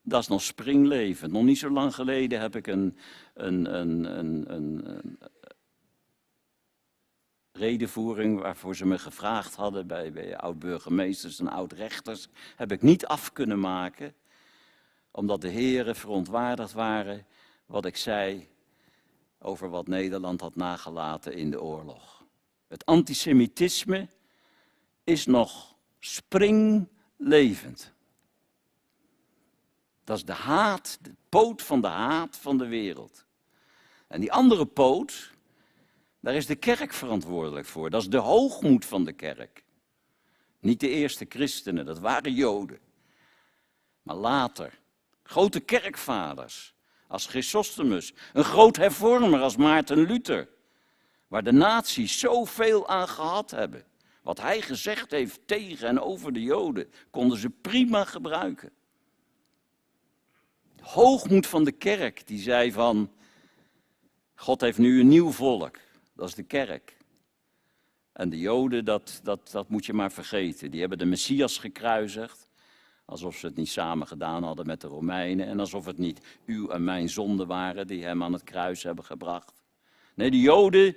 dat 0.02 0.20
is 0.20 0.28
nog 0.28 0.42
springlevend. 0.42 1.33
Nog 1.33 1.42
niet 1.42 1.59
zo 1.59 1.70
lang 1.70 1.94
geleden 1.94 2.40
heb 2.40 2.57
ik 2.57 2.66
een, 2.66 2.98
een, 3.35 3.74
een, 3.74 4.18
een, 4.18 4.54
een 4.54 5.18
redenvoering 7.59 8.40
waarvoor 8.40 8.77
ze 8.77 8.87
me 8.87 8.99
gevraagd 8.99 9.55
hadden 9.55 9.87
bij, 9.87 10.12
bij 10.12 10.37
oud-burgemeesters 10.37 11.38
en 11.38 11.49
oud-rechters, 11.49 12.29
heb 12.57 12.73
ik 12.73 12.83
niet 12.83 13.07
af 13.07 13.33
kunnen 13.33 13.61
maken, 13.61 14.14
omdat 15.11 15.40
de 15.40 15.49
heren 15.49 15.97
verontwaardigd 15.97 16.73
waren 16.73 17.27
wat 17.66 17.85
ik 17.85 17.97
zei 17.97 18.49
over 19.38 19.68
wat 19.68 19.87
Nederland 19.87 20.40
had 20.40 20.57
nagelaten 20.57 21.35
in 21.35 21.51
de 21.51 21.62
oorlog. 21.62 22.25
Het 22.68 22.87
antisemitisme 22.87 24.09
is 25.05 25.27
nog 25.27 25.77
springlevend. 25.99 27.92
Dat 30.05 30.16
is 30.16 30.25
de 30.25 30.33
haat, 30.33 30.99
de 31.01 31.14
poot 31.29 31.62
van 31.62 31.81
de 31.81 31.87
haat 31.87 32.37
van 32.37 32.59
de 32.59 32.66
wereld. 32.66 33.27
En 34.07 34.21
die 34.21 34.33
andere 34.33 34.66
poot, 34.66 35.33
daar 36.29 36.37
is 36.37 36.47
de 36.47 36.57
kerk 36.57 36.93
verantwoordelijk 36.93 37.67
voor. 37.67 37.91
Dat 37.91 38.03
is 38.03 38.09
de 38.09 38.19
hoogmoed 38.19 38.85
van 38.85 39.05
de 39.05 39.12
kerk. 39.12 39.64
Niet 40.61 40.81
de 40.81 40.88
eerste 40.88 41.27
christenen, 41.29 41.87
dat 41.87 41.99
waren 41.99 42.33
Joden. 42.33 42.79
Maar 44.03 44.17
later, 44.17 44.79
grote 45.23 45.61
kerkvaders 45.61 46.75
als 47.07 47.27
Chrysostomus, 47.27 48.14
een 48.33 48.45
groot 48.45 48.77
hervormer 48.77 49.41
als 49.41 49.57
Maarten 49.57 49.99
Luther, 49.99 50.49
waar 51.29 51.43
de 51.43 51.53
naties 51.53 52.19
zoveel 52.19 52.88
aan 52.88 53.09
gehad 53.09 53.51
hebben. 53.51 53.85
Wat 54.23 54.41
hij 54.41 54.61
gezegd 54.61 55.11
heeft 55.11 55.41
tegen 55.47 55.88
en 55.88 56.01
over 56.01 56.33
de 56.33 56.43
Joden, 56.43 56.93
konden 57.11 57.38
ze 57.38 57.51
prima 57.51 58.05
gebruiken. 58.05 58.73
Hoogmoed 60.81 61.47
van 61.47 61.64
de 61.64 61.73
kerk, 61.73 62.27
die 62.27 62.41
zei 62.41 62.73
van, 62.73 63.12
God 64.35 64.61
heeft 64.61 64.79
nu 64.79 65.01
een 65.01 65.09
nieuw 65.09 65.31
volk. 65.31 65.79
Dat 66.18 66.28
is 66.28 66.35
de 66.35 66.42
kerk. 66.42 66.96
En 68.12 68.28
de 68.28 68.38
Joden, 68.38 68.85
dat, 68.85 69.20
dat, 69.22 69.50
dat 69.50 69.68
moet 69.68 69.87
je 69.87 69.92
maar 69.92 70.12
vergeten. 70.12 70.70
Die 70.70 70.81
hebben 70.81 70.98
de 70.98 71.04
Messias 71.04 71.59
gekruisigd. 71.59 72.48
Alsof 73.04 73.37
ze 73.37 73.46
het 73.46 73.57
niet 73.57 73.68
samen 73.68 74.07
gedaan 74.07 74.42
hadden 74.42 74.66
met 74.66 74.81
de 74.81 74.87
Romeinen. 74.87 75.46
En 75.46 75.61
alsof 75.61 75.85
het 75.85 75.98
niet 75.98 76.20
uw 76.46 76.68
en 76.68 76.85
mijn 76.85 77.09
zonden 77.09 77.46
waren 77.46 77.87
die 77.87 78.04
hem 78.04 78.22
aan 78.22 78.33
het 78.33 78.44
kruis 78.44 78.83
hebben 78.83 79.04
gebracht. 79.04 79.62
Nee, 80.14 80.31
de 80.31 80.40
Joden, 80.40 80.96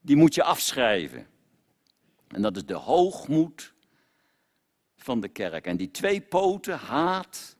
die 0.00 0.16
moet 0.16 0.34
je 0.34 0.42
afschrijven. 0.42 1.26
En 2.28 2.42
dat 2.42 2.56
is 2.56 2.64
de 2.64 2.74
hoogmoed 2.74 3.74
van 4.96 5.20
de 5.20 5.28
kerk. 5.28 5.66
En 5.66 5.76
die 5.76 5.90
twee 5.90 6.20
poten, 6.20 6.78
haat 6.78 7.56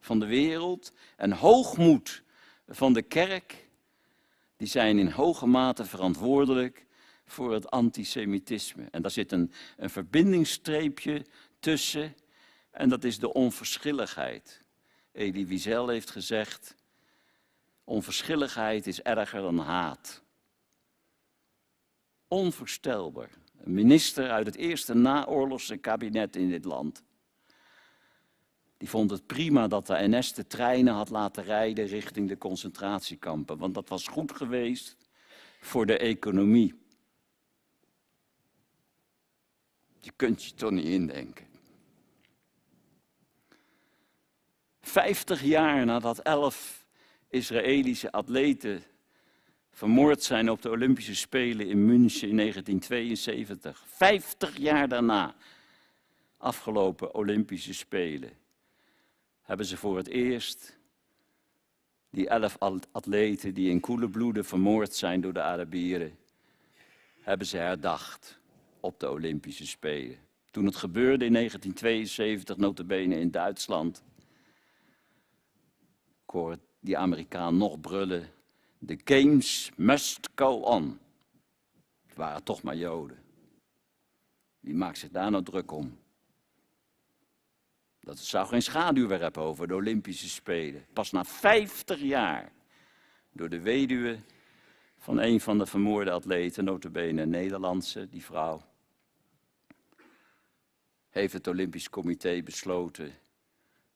van 0.00 0.18
de 0.18 0.26
wereld 0.26 0.92
en 1.16 1.32
hoogmoed 1.32 2.22
van 2.66 2.92
de 2.92 3.02
kerk, 3.02 3.61
die 4.62 4.70
zijn 4.70 4.98
in 4.98 5.08
hoge 5.08 5.46
mate 5.46 5.84
verantwoordelijk 5.84 6.86
voor 7.24 7.52
het 7.52 7.70
antisemitisme. 7.70 8.88
En 8.90 9.02
daar 9.02 9.10
zit 9.10 9.32
een, 9.32 9.52
een 9.76 9.90
verbindingsstreepje 9.90 11.26
tussen 11.60 12.14
en 12.70 12.88
dat 12.88 13.04
is 13.04 13.18
de 13.18 13.32
onverschilligheid. 13.32 14.60
Elie 15.12 15.46
Wiesel 15.46 15.88
heeft 15.88 16.10
gezegd, 16.10 16.76
onverschilligheid 17.84 18.86
is 18.86 19.02
erger 19.02 19.40
dan 19.40 19.58
haat. 19.58 20.22
Onvoorstelbaar. 22.28 23.30
een 23.58 23.74
minister 23.74 24.30
uit 24.30 24.46
het 24.46 24.56
eerste 24.56 24.94
naoorlogse 24.94 25.76
kabinet 25.76 26.36
in 26.36 26.48
dit 26.48 26.64
land. 26.64 27.02
Die 28.82 28.90
vond 28.90 29.10
het 29.10 29.26
prima 29.26 29.68
dat 29.68 29.86
de 29.86 30.08
NS 30.08 30.32
de 30.32 30.46
treinen 30.46 30.94
had 30.94 31.10
laten 31.10 31.44
rijden 31.44 31.86
richting 31.86 32.28
de 32.28 32.38
concentratiekampen, 32.38 33.58
want 33.58 33.74
dat 33.74 33.88
was 33.88 34.06
goed 34.06 34.32
geweest 34.32 34.96
voor 35.60 35.86
de 35.86 35.98
economie. 35.98 36.74
Je 39.98 40.12
kunt 40.16 40.44
je 40.44 40.54
toch 40.54 40.70
niet 40.70 40.84
indenken. 40.84 41.46
Vijftig 44.80 45.42
jaar 45.42 45.84
nadat 45.84 46.18
elf 46.18 46.86
Israëlische 47.28 48.12
atleten 48.12 48.82
vermoord 49.70 50.22
zijn 50.22 50.50
op 50.50 50.62
de 50.62 50.70
Olympische 50.70 51.14
Spelen 51.16 51.68
in 51.68 51.84
München 51.84 52.28
in 52.28 52.36
1972. 52.36 53.84
Vijftig 53.86 54.56
jaar 54.56 54.88
daarna, 54.88 55.34
afgelopen 56.36 57.14
Olympische 57.14 57.74
Spelen, 57.74 58.40
hebben 59.52 59.70
ze 59.70 59.76
voor 59.76 59.96
het 59.96 60.08
eerst 60.08 60.78
die 62.10 62.28
elf 62.28 62.56
atleten 62.92 63.54
die 63.54 63.70
in 63.70 63.80
koele 63.80 64.08
bloeden 64.08 64.44
vermoord 64.44 64.94
zijn 64.94 65.20
door 65.20 65.32
de 65.32 65.42
Arabieren, 65.42 66.18
hebben 67.20 67.46
ze 67.46 67.56
herdacht 67.56 68.38
op 68.80 69.00
de 69.00 69.10
Olympische 69.10 69.66
Spelen. 69.66 70.18
Toen 70.50 70.64
het 70.64 70.76
gebeurde 70.76 71.24
in 71.24 71.32
1972, 71.32 72.56
notabene 72.56 73.20
in 73.20 73.30
Duitsland, 73.30 74.02
ik 76.26 76.58
die 76.80 76.98
Amerikaan 76.98 77.56
nog 77.56 77.80
brullen, 77.80 78.30
The 78.86 79.00
games 79.04 79.70
must 79.76 80.28
go 80.34 80.60
on. 80.60 80.98
Het 82.06 82.16
waren 82.16 82.42
toch 82.42 82.62
maar 82.62 82.76
Joden. 82.76 83.18
Wie 84.60 84.74
maakt 84.74 84.98
zich 84.98 85.10
daar 85.10 85.30
nou 85.30 85.42
druk 85.42 85.72
om? 85.72 86.01
Dat 88.04 88.18
zou 88.18 88.46
geen 88.46 88.62
schaduwwerp 88.62 89.38
over 89.38 89.68
de 89.68 89.74
Olympische 89.74 90.28
Spelen. 90.28 90.86
Pas 90.92 91.10
na 91.10 91.24
50 91.24 92.00
jaar, 92.00 92.52
door 93.32 93.48
de 93.48 93.60
weduwe 93.60 94.18
van 94.98 95.18
een 95.18 95.40
van 95.40 95.58
de 95.58 95.66
vermoorde 95.66 96.10
atleten, 96.10 96.64
notabene 96.64 97.22
een 97.22 97.30
Nederlandse, 97.30 98.08
die 98.08 98.24
vrouw, 98.24 98.62
heeft 101.10 101.32
het 101.32 101.46
Olympisch 101.46 101.88
Comité 101.88 102.42
besloten 102.42 103.12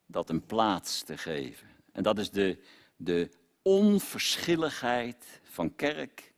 dat 0.07 0.31
een 0.31 0.47
plaats 0.47 1.03
te 1.03 1.19
geven. 1.19 1.69
En 1.93 2.03
dat 2.03 2.19
is 2.19 2.31
de, 2.31 2.59
de 2.97 3.31
onverschilligheid 3.63 5.41
van 5.43 5.75
kerk 5.75 6.33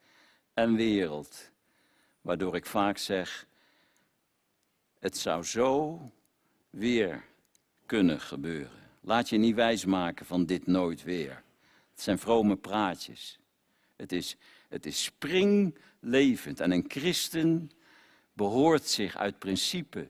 en 0.54 0.74
wereld. 0.74 1.50
Waardoor 2.20 2.56
ik 2.56 2.66
vaak 2.66 2.98
zeg, 2.98 3.46
het 4.98 5.16
zou 5.16 5.44
zo 5.44 6.00
weer 6.70 7.26
kunnen 7.88 8.20
gebeuren. 8.20 8.90
Laat 9.00 9.28
je 9.28 9.36
niet 9.36 9.54
wijsmaken 9.54 10.26
van 10.26 10.46
dit 10.46 10.66
nooit 10.66 11.02
weer. 11.02 11.42
Het 11.92 12.00
zijn 12.00 12.18
vrome 12.18 12.56
praatjes. 12.56 13.38
Het 13.96 14.12
is, 14.12 14.36
het 14.68 14.86
is 14.86 15.04
springlevend. 15.04 16.60
En 16.60 16.70
een 16.70 16.84
christen 16.88 17.70
behoort 18.32 18.88
zich 18.88 19.16
uit 19.16 19.38
principe 19.38 20.08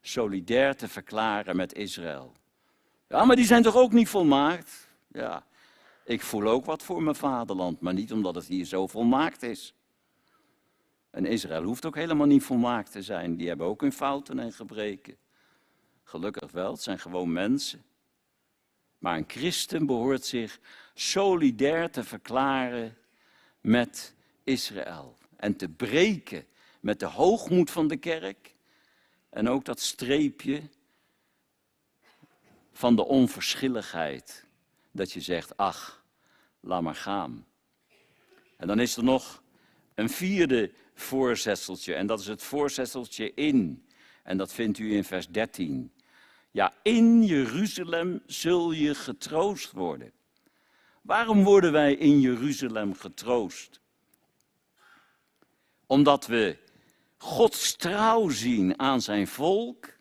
solidair 0.00 0.76
te 0.76 0.88
verklaren 0.88 1.56
met 1.56 1.74
Israël. 1.74 2.32
Ja, 3.08 3.24
maar 3.24 3.36
die 3.36 3.44
zijn 3.44 3.62
toch 3.62 3.76
ook 3.76 3.92
niet 3.92 4.08
volmaakt? 4.08 4.88
Ja, 5.12 5.46
ik 6.04 6.22
voel 6.22 6.46
ook 6.46 6.64
wat 6.64 6.82
voor 6.82 7.02
mijn 7.02 7.16
vaderland, 7.16 7.80
maar 7.80 7.94
niet 7.94 8.12
omdat 8.12 8.34
het 8.34 8.46
hier 8.46 8.64
zo 8.64 8.86
volmaakt 8.86 9.42
is. 9.42 9.74
En 11.10 11.24
Israël 11.24 11.62
hoeft 11.62 11.86
ook 11.86 11.94
helemaal 11.94 12.26
niet 12.26 12.42
volmaakt 12.42 12.92
te 12.92 13.02
zijn. 13.02 13.36
Die 13.36 13.48
hebben 13.48 13.66
ook 13.66 13.80
hun 13.80 13.92
fouten 13.92 14.38
en 14.38 14.52
gebreken. 14.52 15.16
Gelukkig 16.08 16.50
wel, 16.50 16.72
het 16.72 16.82
zijn 16.82 16.98
gewoon 16.98 17.32
mensen. 17.32 17.84
Maar 18.98 19.16
een 19.16 19.24
christen 19.26 19.86
behoort 19.86 20.24
zich 20.24 20.60
solidair 20.94 21.90
te 21.90 22.04
verklaren 22.04 22.96
met 23.60 24.14
Israël. 24.44 25.18
En 25.36 25.56
te 25.56 25.68
breken 25.68 26.46
met 26.80 27.00
de 27.00 27.06
hoogmoed 27.06 27.70
van 27.70 27.88
de 27.88 27.96
kerk. 27.96 28.54
En 29.30 29.48
ook 29.48 29.64
dat 29.64 29.80
streepje 29.80 30.62
van 32.72 32.96
de 32.96 33.04
onverschilligheid 33.04 34.46
dat 34.90 35.12
je 35.12 35.20
zegt, 35.20 35.56
ach, 35.56 36.04
laat 36.60 36.82
maar 36.82 36.94
gaan. 36.94 37.46
En 38.56 38.66
dan 38.66 38.80
is 38.80 38.96
er 38.96 39.04
nog 39.04 39.42
een 39.94 40.10
vierde 40.10 40.72
voorzetseltje, 40.94 41.94
en 41.94 42.06
dat 42.06 42.20
is 42.20 42.26
het 42.26 42.42
voorzetseltje 42.42 43.34
in. 43.34 43.86
En 44.22 44.36
dat 44.36 44.52
vindt 44.52 44.78
u 44.78 44.94
in 44.94 45.04
vers 45.04 45.28
13. 45.28 45.90
Ja, 46.56 46.74
in 46.82 47.24
Jeruzalem 47.24 48.22
zul 48.26 48.72
je 48.72 48.94
getroost 48.94 49.72
worden. 49.72 50.12
Waarom 51.02 51.44
worden 51.44 51.72
wij 51.72 51.94
in 51.94 52.20
Jeruzalem 52.20 52.94
getroost? 52.94 53.80
Omdat 55.86 56.26
we 56.26 56.58
Gods 57.16 57.76
trouw 57.76 58.28
zien 58.28 58.78
aan 58.78 59.00
zijn 59.00 59.26
volk. 59.26 59.96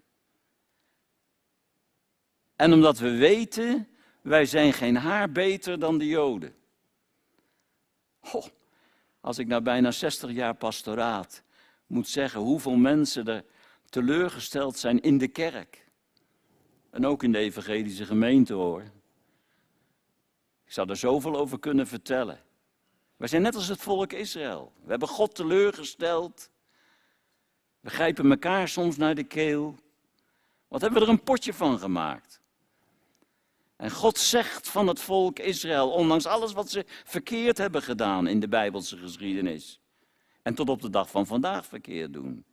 En 2.56 2.74
omdat 2.74 2.98
we 2.98 3.10
weten 3.12 3.88
wij 4.22 4.46
zijn 4.46 4.74
geen 4.74 4.96
haar 4.96 5.32
beter 5.32 5.80
dan 5.80 5.98
de 5.98 6.08
Joden. 6.08 6.56
als 9.22 9.38
ik 9.38 9.48
na 9.48 9.62
bijna 9.62 9.92
60 9.92 10.32
jaar 10.32 10.56
pastoraat 10.56 11.44
moet 11.88 12.08
zeggen 12.08 12.42
hoeveel 12.42 12.76
mensen 12.76 13.28
er 13.28 13.46
teleurgesteld 13.90 14.78
zijn 14.78 15.02
in 15.02 15.18
de 15.18 15.28
kerk. 15.28 15.85
En 16.96 17.06
ook 17.06 17.24
in 17.24 17.32
de 17.32 17.38
evangelische 17.38 18.06
gemeente 18.06 18.54
hoor. 18.54 18.82
Ik 20.66 20.72
zou 20.72 20.90
er 20.90 20.96
zoveel 20.96 21.36
over 21.36 21.60
kunnen 21.60 21.88
vertellen. 21.88 22.40
Wij 23.18 23.28
zijn 23.28 23.42
net 23.42 23.56
als 23.56 23.68
het 23.68 23.82
volk 23.82 24.14
Israël. 24.14 24.74
We 24.84 24.90
hebben 24.90 25.08
God 25.08 25.36
teleurgesteld. 25.36 26.50
We 27.80 27.90
grijpen 27.90 28.30
elkaar 28.30 28.68
soms 28.68 28.98
naar 28.98 29.16
de 29.16 29.24
keel. 29.24 29.76
Wat 30.68 30.82
hebben 30.82 31.00
we 31.00 31.06
er 31.06 31.12
een 31.12 31.24
potje 31.24 31.54
van 31.54 31.80
gemaakt? 31.80 32.42
En 33.76 33.92
God 33.92 34.18
zegt 34.18 34.70
van 34.70 34.88
het 34.88 35.00
volk 35.00 35.40
Israël, 35.40 35.92
ondanks 35.92 36.26
alles 36.26 36.54
wat 36.54 36.70
ze 36.70 36.86
verkeerd 36.88 37.58
hebben 37.58 37.82
gedaan 37.82 38.28
in 38.28 38.40
de 38.40 38.48
Bijbelse 38.48 38.98
geschiedenis. 38.98 39.80
En 40.42 40.56
tot 40.56 40.70
op 40.70 40.82
de 40.82 40.90
dag 40.90 41.10
van 41.10 41.26
vandaag 41.26 41.66
verkeerd 41.66 42.14
doen. 42.14 42.46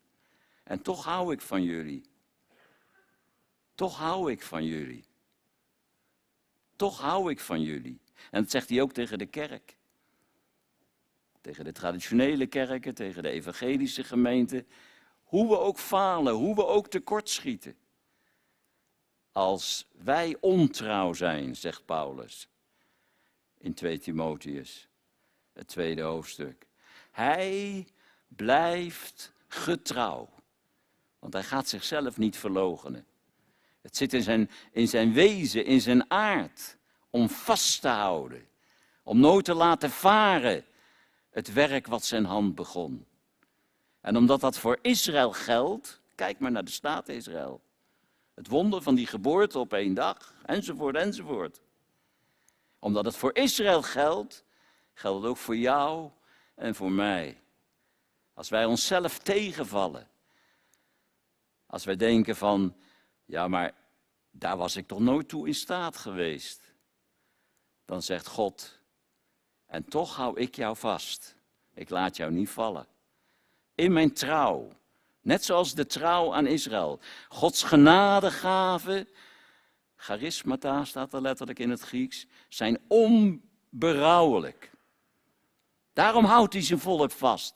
En 0.65 0.83
toch 0.83 1.05
hou 1.05 1.33
ik 1.33 1.41
van 1.41 1.63
jullie. 1.63 2.11
Toch 3.75 3.97
hou 3.97 4.31
ik 4.31 4.43
van 4.43 4.65
jullie. 4.65 5.05
Toch 6.77 7.01
hou 7.01 7.31
ik 7.31 7.41
van 7.41 7.63
jullie. 7.63 8.01
En 8.31 8.43
dat 8.43 8.51
zegt 8.51 8.69
hij 8.69 8.83
ook 8.83 8.93
tegen 8.93 9.19
de 9.19 9.27
kerk. 9.27 9.77
Tegen 11.41 11.65
de 11.65 11.73
traditionele 11.73 12.47
kerken, 12.47 12.95
tegen 12.95 13.23
de 13.23 13.29
evangelische 13.29 14.05
gemeenten. 14.05 14.67
Hoe 15.23 15.49
we 15.49 15.59
ook 15.59 15.79
falen, 15.79 16.35
hoe 16.35 16.55
we 16.55 16.67
ook 16.67 16.89
tekortschieten 16.89 17.77
als 19.33 19.89
wij 19.93 20.37
ontrouw 20.41 21.13
zijn, 21.13 21.57
zegt 21.57 21.85
Paulus 21.85 22.49
in 23.59 23.75
2 23.75 23.99
Timotheus, 23.99 24.89
het 25.53 25.69
tweede 25.69 26.03
hoofdstuk. 26.03 26.67
Hij 27.11 27.87
blijft 28.27 29.33
getrouw, 29.47 30.29
want 31.19 31.33
hij 31.33 31.43
gaat 31.43 31.69
zichzelf 31.69 32.17
niet 32.17 32.37
verloochenen. 32.37 33.07
Het 33.83 33.97
zit 33.97 34.12
in 34.12 34.23
zijn, 34.23 34.51
in 34.73 34.88
zijn 34.88 35.12
wezen, 35.12 35.64
in 35.64 35.81
zijn 35.81 36.11
aard, 36.11 36.77
om 37.11 37.29
vast 37.29 37.81
te 37.81 37.88
houden, 37.88 38.49
om 39.03 39.21
nooit 39.21 39.45
te 39.45 39.55
laten 39.55 39.90
varen 39.90 40.64
het 41.31 41.53
werk 41.53 41.87
wat 41.87 42.05
zijn 42.05 42.25
hand 42.25 42.55
begon. 42.55 43.07
En 44.01 44.16
omdat 44.16 44.40
dat 44.40 44.59
voor 44.59 44.79
Israël 44.83 45.33
geldt, 45.33 46.01
kijk 46.14 46.38
maar 46.38 46.51
naar 46.51 46.64
de 46.64 46.71
staat 46.71 47.09
Israël. 47.09 47.61
Het 48.35 48.49
wonder 48.49 48.83
van 48.83 48.95
die 48.95 49.07
geboorte 49.07 49.59
op 49.59 49.73
één 49.73 49.95
dag, 49.95 50.35
enzovoort, 50.45 50.97
enzovoort. 50.97 51.61
Omdat 52.79 53.05
het 53.05 53.16
voor 53.16 53.35
Israël 53.35 53.83
geldt, 53.83 54.45
geldt 54.95 55.21
het 55.21 55.31
ook 55.31 55.37
voor 55.37 55.57
jou 55.57 56.11
en 56.55 56.75
voor 56.75 56.92
mij. 56.92 57.40
Als 58.35 58.49
wij 58.49 58.64
onszelf 58.64 59.18
tegenvallen, 59.18 60.09
als 61.66 61.85
wij 61.85 61.97
denken 61.97 62.37
van, 62.37 62.77
ja 63.33 63.49
maar 63.49 63.75
daar 64.31 64.57
was 64.57 64.77
ik 64.77 64.87
toch 64.87 65.01
nooit 65.01 65.29
toe 65.29 65.47
in 65.47 65.55
staat 65.55 65.97
geweest, 65.97 66.75
dan 67.85 68.03
zegt 68.03 68.27
God, 68.27 68.79
en 69.66 69.85
toch 69.85 70.16
hou 70.16 70.40
ik 70.40 70.55
jou 70.55 70.77
vast. 70.77 71.37
Ik 71.75 71.90
laat 71.90 72.16
jou 72.16 72.33
niet 72.33 72.51
vallen. 72.51 72.87
In 73.75 73.92
mijn 73.92 74.12
trouw 74.12 74.68
Net 75.23 75.45
zoals 75.45 75.75
de 75.75 75.87
trouw 75.87 76.35
aan 76.35 76.47
Israël. 76.47 77.01
Gods 77.29 77.62
genadegave, 77.62 79.07
charismata 79.97 80.85
staat 80.85 81.12
er 81.12 81.21
letterlijk 81.21 81.59
in 81.59 81.71
het 81.71 81.81
Grieks, 81.81 82.27
zijn 82.49 82.79
onberouwelijk. 82.88 84.71
Daarom 85.92 86.25
houdt 86.25 86.53
hij 86.53 86.62
zijn 86.62 86.79
volk 86.79 87.11
vast. 87.11 87.55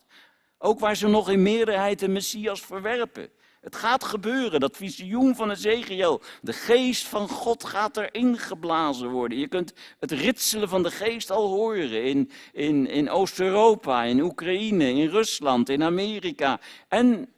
Ook 0.57 0.79
waar 0.79 0.95
ze 0.95 1.07
nog 1.07 1.29
in 1.29 1.41
meerderheid 1.41 1.99
de 1.99 2.07
Messias 2.07 2.61
verwerpen. 2.61 3.29
Het 3.61 3.75
gaat 3.75 4.03
gebeuren, 4.03 4.59
dat 4.59 4.77
visioen 4.77 5.35
van 5.35 5.51
Ezekiel. 5.51 6.21
De 6.41 6.53
geest 6.53 7.07
van 7.07 7.29
God 7.29 7.63
gaat 7.63 7.97
erin 7.97 8.37
geblazen 8.37 9.09
worden. 9.09 9.37
Je 9.37 9.47
kunt 9.47 9.73
het 9.99 10.11
ritselen 10.11 10.69
van 10.69 10.83
de 10.83 10.91
geest 10.91 11.31
al 11.31 11.47
horen 11.47 12.03
in, 12.03 12.31
in, 12.51 12.87
in 12.87 13.09
Oost-Europa, 13.09 14.03
in 14.03 14.21
Oekraïne, 14.21 14.93
in 14.93 15.07
Rusland, 15.07 15.69
in 15.69 15.83
Amerika 15.83 16.59
en 16.87 17.29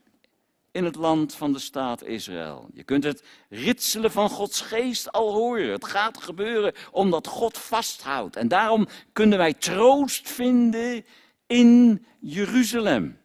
in 0.71 0.83
het 0.83 0.95
land 0.95 1.35
van 1.35 1.53
de 1.53 1.59
staat 1.59 2.03
Israël. 2.03 2.69
Je 2.73 2.83
kunt 2.83 3.03
het 3.03 3.23
ritselen 3.49 4.11
van 4.11 4.29
Gods 4.29 4.61
geest 4.61 5.11
al 5.11 5.33
horen. 5.33 5.71
Het 5.71 5.85
gaat 5.85 6.23
gebeuren 6.23 6.73
omdat 6.91 7.27
God 7.27 7.57
vasthoudt. 7.57 8.35
En 8.35 8.47
daarom 8.47 8.87
kunnen 9.13 9.37
wij 9.37 9.53
troost 9.53 10.29
vinden 10.29 11.05
in 11.47 12.05
Jeruzalem. 12.19 13.18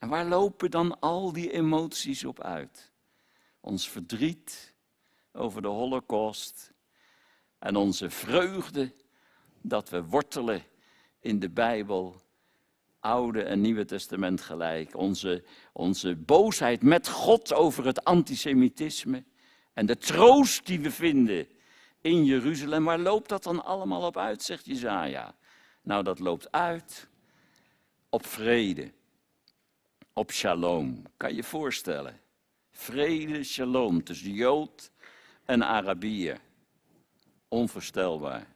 En 0.00 0.08
waar 0.08 0.24
lopen 0.24 0.70
dan 0.70 1.00
al 1.00 1.32
die 1.32 1.52
emoties 1.52 2.24
op 2.24 2.42
uit? 2.42 2.92
Ons 3.60 3.88
verdriet 3.88 4.74
over 5.32 5.62
de 5.62 5.68
Holocaust 5.68 6.72
en 7.58 7.76
onze 7.76 8.10
vreugde 8.10 8.94
dat 9.60 9.88
we 9.88 10.04
wortelen 10.04 10.62
in 11.18 11.38
de 11.38 11.50
Bijbel, 11.50 12.22
Oude 13.00 13.42
en 13.42 13.60
Nieuwe 13.60 13.84
Testament 13.84 14.40
gelijk. 14.40 14.96
Onze, 14.96 15.44
onze 15.72 16.16
boosheid 16.16 16.82
met 16.82 17.08
God 17.08 17.52
over 17.52 17.86
het 17.86 18.04
antisemitisme 18.04 19.24
en 19.72 19.86
de 19.86 19.96
troost 19.96 20.66
die 20.66 20.80
we 20.80 20.90
vinden 20.90 21.48
in 22.00 22.24
Jeruzalem. 22.24 22.84
Waar 22.84 22.98
loopt 22.98 23.28
dat 23.28 23.42
dan 23.42 23.64
allemaal 23.64 24.06
op 24.06 24.16
uit, 24.16 24.42
zegt 24.42 24.66
Jezaja? 24.66 25.34
Nou, 25.82 26.02
dat 26.02 26.18
loopt 26.18 26.52
uit 26.52 27.08
op 28.08 28.26
vrede 28.26 28.92
op 30.12 30.32
shalom. 30.32 31.02
Kan 31.16 31.34
je 31.34 31.42
voorstellen? 31.42 32.20
Vrede, 32.70 33.44
shalom 33.44 34.04
tussen 34.04 34.32
Jood 34.32 34.90
en 35.44 35.62
Arabier. 35.62 36.40
Onvoorstelbaar. 37.48 38.46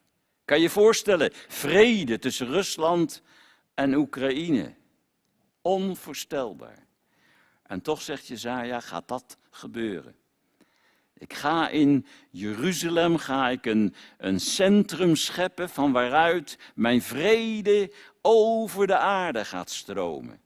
Kan 0.44 0.60
je 0.60 0.70
voorstellen? 0.70 1.30
Vrede 1.48 2.18
tussen 2.18 2.46
Rusland 2.46 3.22
en 3.74 3.94
Oekraïne. 3.94 4.74
Onvoorstelbaar. 5.62 6.86
En 7.62 7.80
toch 7.80 8.02
zegt 8.02 8.26
Jezaja, 8.26 8.80
gaat 8.80 9.08
dat 9.08 9.36
gebeuren. 9.50 10.14
Ik 11.18 11.32
ga 11.32 11.68
in 11.68 12.06
Jeruzalem 12.30 13.16
ga 13.16 13.48
ik 13.48 13.66
een, 13.66 13.94
een 14.18 14.40
centrum 14.40 15.16
scheppen 15.16 15.68
van 15.68 15.92
waaruit 15.92 16.58
mijn 16.74 17.02
vrede 17.02 17.92
over 18.22 18.86
de 18.86 18.96
aarde 18.96 19.44
gaat 19.44 19.70
stromen. 19.70 20.40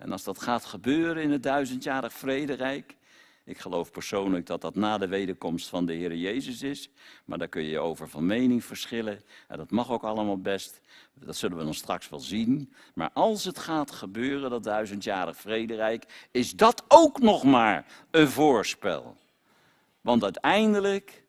En 0.00 0.12
als 0.12 0.24
dat 0.24 0.42
gaat 0.42 0.64
gebeuren 0.64 1.22
in 1.22 1.30
het 1.30 1.42
duizendjarig 1.42 2.12
vrederijk, 2.12 2.96
ik 3.44 3.58
geloof 3.58 3.90
persoonlijk 3.90 4.46
dat 4.46 4.60
dat 4.60 4.74
na 4.74 4.98
de 4.98 5.08
wederkomst 5.08 5.68
van 5.68 5.86
de 5.86 5.92
Heer 5.92 6.14
Jezus 6.14 6.62
is, 6.62 6.90
maar 7.24 7.38
daar 7.38 7.48
kun 7.48 7.62
je 7.62 7.78
over 7.78 8.08
van 8.08 8.26
mening 8.26 8.64
verschillen. 8.64 9.20
En 9.48 9.56
dat 9.56 9.70
mag 9.70 9.90
ook 9.90 10.02
allemaal 10.02 10.40
best, 10.40 10.80
dat 11.14 11.36
zullen 11.36 11.56
we 11.56 11.64
dan 11.64 11.74
straks 11.74 12.08
wel 12.08 12.18
zien. 12.18 12.72
Maar 12.94 13.10
als 13.12 13.44
het 13.44 13.58
gaat 13.58 13.90
gebeuren, 13.90 14.50
dat 14.50 14.64
duizendjarig 14.64 15.36
vrederijk, 15.36 16.28
is 16.30 16.52
dat 16.52 16.84
ook 16.88 17.20
nog 17.20 17.44
maar 17.44 17.86
een 18.10 18.28
voorspel. 18.28 19.16
Want 20.00 20.24
uiteindelijk 20.24 21.24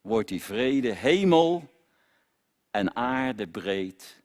wordt 0.00 0.28
die 0.28 0.42
vrede 0.42 0.92
hemel 0.92 1.68
en 2.70 2.96
aarde 2.96 3.46
breed. 3.46 4.22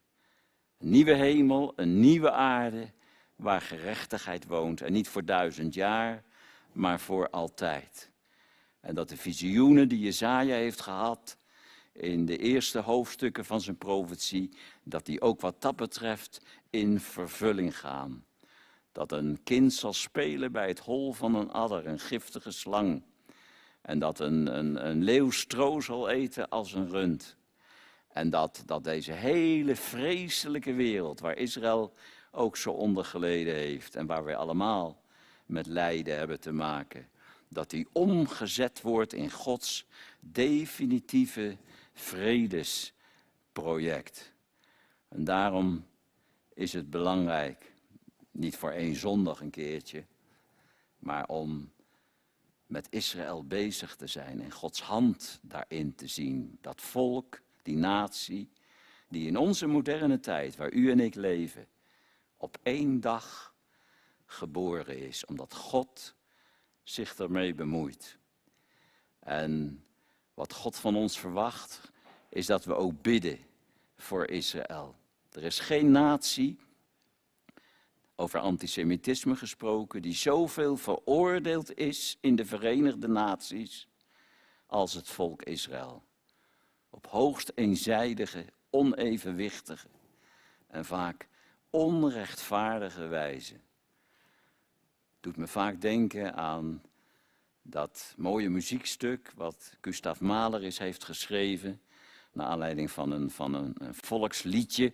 Een 0.77 0.89
nieuwe 0.89 1.13
hemel, 1.13 1.73
een 1.75 1.99
nieuwe 1.99 2.31
aarde 2.31 2.91
waar 3.39 3.61
gerechtigheid 3.61 4.45
woont. 4.45 4.81
En 4.81 4.93
niet 4.93 5.07
voor 5.07 5.25
duizend 5.25 5.73
jaar, 5.73 6.23
maar 6.71 6.99
voor 6.99 7.29
altijd. 7.29 8.11
En 8.79 8.95
dat 8.95 9.09
de 9.09 9.17
visioenen 9.17 9.87
die 9.87 9.99
Jezaja 9.99 10.55
heeft 10.55 10.81
gehad 10.81 11.37
in 11.93 12.25
de 12.25 12.37
eerste 12.37 12.79
hoofdstukken 12.79 13.45
van 13.45 13.61
zijn 13.61 13.77
profetie, 13.77 14.57
dat 14.83 15.05
die 15.05 15.21
ook 15.21 15.41
wat 15.41 15.61
dat 15.61 15.75
betreft 15.75 16.41
in 16.69 16.99
vervulling 16.99 17.77
gaan. 17.77 18.25
Dat 18.91 19.11
een 19.11 19.39
kind 19.43 19.73
zal 19.73 19.93
spelen 19.93 20.51
bij 20.51 20.67
het 20.67 20.79
hol 20.79 21.13
van 21.13 21.35
een 21.35 21.51
adder, 21.51 21.87
een 21.87 21.99
giftige 21.99 22.51
slang. 22.51 23.03
En 23.81 23.99
dat 23.99 24.19
een, 24.19 24.57
een, 24.57 24.87
een 24.87 25.03
leeuw 25.03 25.31
stro 25.31 25.79
zal 25.79 26.09
eten 26.09 26.49
als 26.49 26.73
een 26.73 26.89
rund. 26.89 27.37
En 28.07 28.29
dat, 28.29 28.63
dat 28.65 28.83
deze 28.83 29.11
hele 29.11 29.75
vreselijke 29.75 30.73
wereld, 30.73 31.19
waar 31.19 31.37
Israël 31.37 31.93
ook 32.31 32.57
zo 32.57 32.71
ondergeleden 32.71 33.53
heeft 33.53 33.95
en 33.95 34.05
waar 34.05 34.23
wij 34.23 34.35
allemaal 34.35 35.01
met 35.45 35.67
lijden 35.67 36.17
hebben 36.17 36.39
te 36.39 36.51
maken. 36.51 37.09
Dat 37.47 37.69
die 37.69 37.87
omgezet 37.91 38.81
wordt 38.81 39.13
in 39.13 39.31
Gods 39.31 39.85
definitieve 40.19 41.57
vredesproject. 41.93 44.33
En 45.07 45.23
daarom 45.23 45.85
is 46.53 46.73
het 46.73 46.89
belangrijk, 46.89 47.71
niet 48.31 48.55
voor 48.55 48.71
één 48.71 48.95
zondag 48.95 49.41
een 49.41 49.49
keertje, 49.49 50.05
maar 50.99 51.27
om 51.27 51.71
met 52.65 52.87
Israël 52.89 53.43
bezig 53.43 53.95
te 53.95 54.07
zijn 54.07 54.41
en 54.41 54.51
Gods 54.51 54.81
hand 54.81 55.39
daarin 55.41 55.95
te 55.95 56.07
zien. 56.07 56.57
Dat 56.61 56.81
volk, 56.81 57.41
die 57.61 57.77
natie, 57.77 58.49
die 59.07 59.27
in 59.27 59.37
onze 59.37 59.67
moderne 59.67 60.19
tijd, 60.19 60.55
waar 60.55 60.71
u 60.71 60.91
en 60.91 60.99
ik 60.99 61.15
leven, 61.15 61.67
op 62.39 62.57
één 62.63 62.99
dag 62.99 63.53
geboren 64.25 64.97
is, 64.97 65.25
omdat 65.25 65.53
God 65.53 66.15
zich 66.83 67.15
ermee 67.15 67.53
bemoeit. 67.53 68.17
En 69.19 69.83
wat 70.33 70.53
God 70.53 70.75
van 70.77 70.95
ons 70.95 71.19
verwacht, 71.19 71.91
is 72.29 72.45
dat 72.45 72.65
we 72.65 72.75
ook 72.75 73.01
bidden 73.01 73.39
voor 73.95 74.27
Israël. 74.29 74.95
Er 75.31 75.43
is 75.43 75.59
geen 75.59 75.91
natie, 75.91 76.59
over 78.15 78.39
antisemitisme 78.39 79.35
gesproken, 79.35 80.01
die 80.01 80.13
zoveel 80.13 80.77
veroordeeld 80.77 81.77
is 81.77 82.17
in 82.21 82.35
de 82.35 82.45
Verenigde 82.45 83.07
Naties 83.07 83.87
als 84.65 84.93
het 84.93 85.07
volk 85.07 85.43
Israël. 85.43 86.03
Op 86.89 87.07
hoogst 87.07 87.51
eenzijdige, 87.55 88.45
onevenwichtige 88.69 89.87
en 90.67 90.85
vaak 90.85 91.27
onrechtvaardige 91.69 93.07
wijze. 93.07 93.59
Doet 95.19 95.37
me 95.37 95.47
vaak 95.47 95.81
denken 95.81 96.35
aan 96.35 96.81
dat 97.61 98.13
mooie 98.17 98.49
muziekstuk 98.49 99.31
wat 99.35 99.77
Gustav 99.81 100.19
Mahler 100.19 100.63
is 100.63 100.77
heeft 100.77 101.03
geschreven, 101.03 101.81
naar 102.31 102.47
aanleiding 102.47 102.91
van 102.91 103.11
een, 103.11 103.31
van 103.31 103.53
een, 103.53 103.75
volksliedje. 103.91 104.93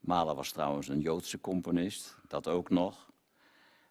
Mahler 0.00 0.34
was 0.34 0.52
trouwens 0.52 0.88
een 0.88 1.00
Joodse 1.00 1.40
componist, 1.40 2.16
dat 2.28 2.48
ook 2.48 2.70
nog. 2.70 3.12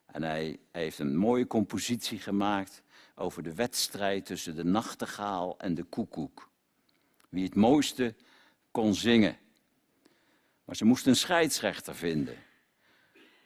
En 0.06 0.24
hij 0.24 0.60
heeft 0.72 1.00
een 1.00 1.17
mooie 1.17 1.48
compositie 1.48 2.19
gemaakt 2.19 2.84
over 3.15 3.43
de 3.43 3.54
wedstrijd 3.54 4.26
tussen 4.26 4.56
de 4.56 4.63
nachtegaal 4.63 5.58
en 5.58 5.74
de 5.74 5.84
koekoek. 5.84 6.50
Wie 7.30 7.43
het 7.43 7.56
mooiste 7.56 8.15
kon 8.72 8.93
zingen. 8.93 9.38
Maar 10.65 10.76
ze 10.76 10.86
moesten 10.86 11.10
een 11.10 11.17
scheidsrechter 11.17 11.95
vinden. 11.95 12.38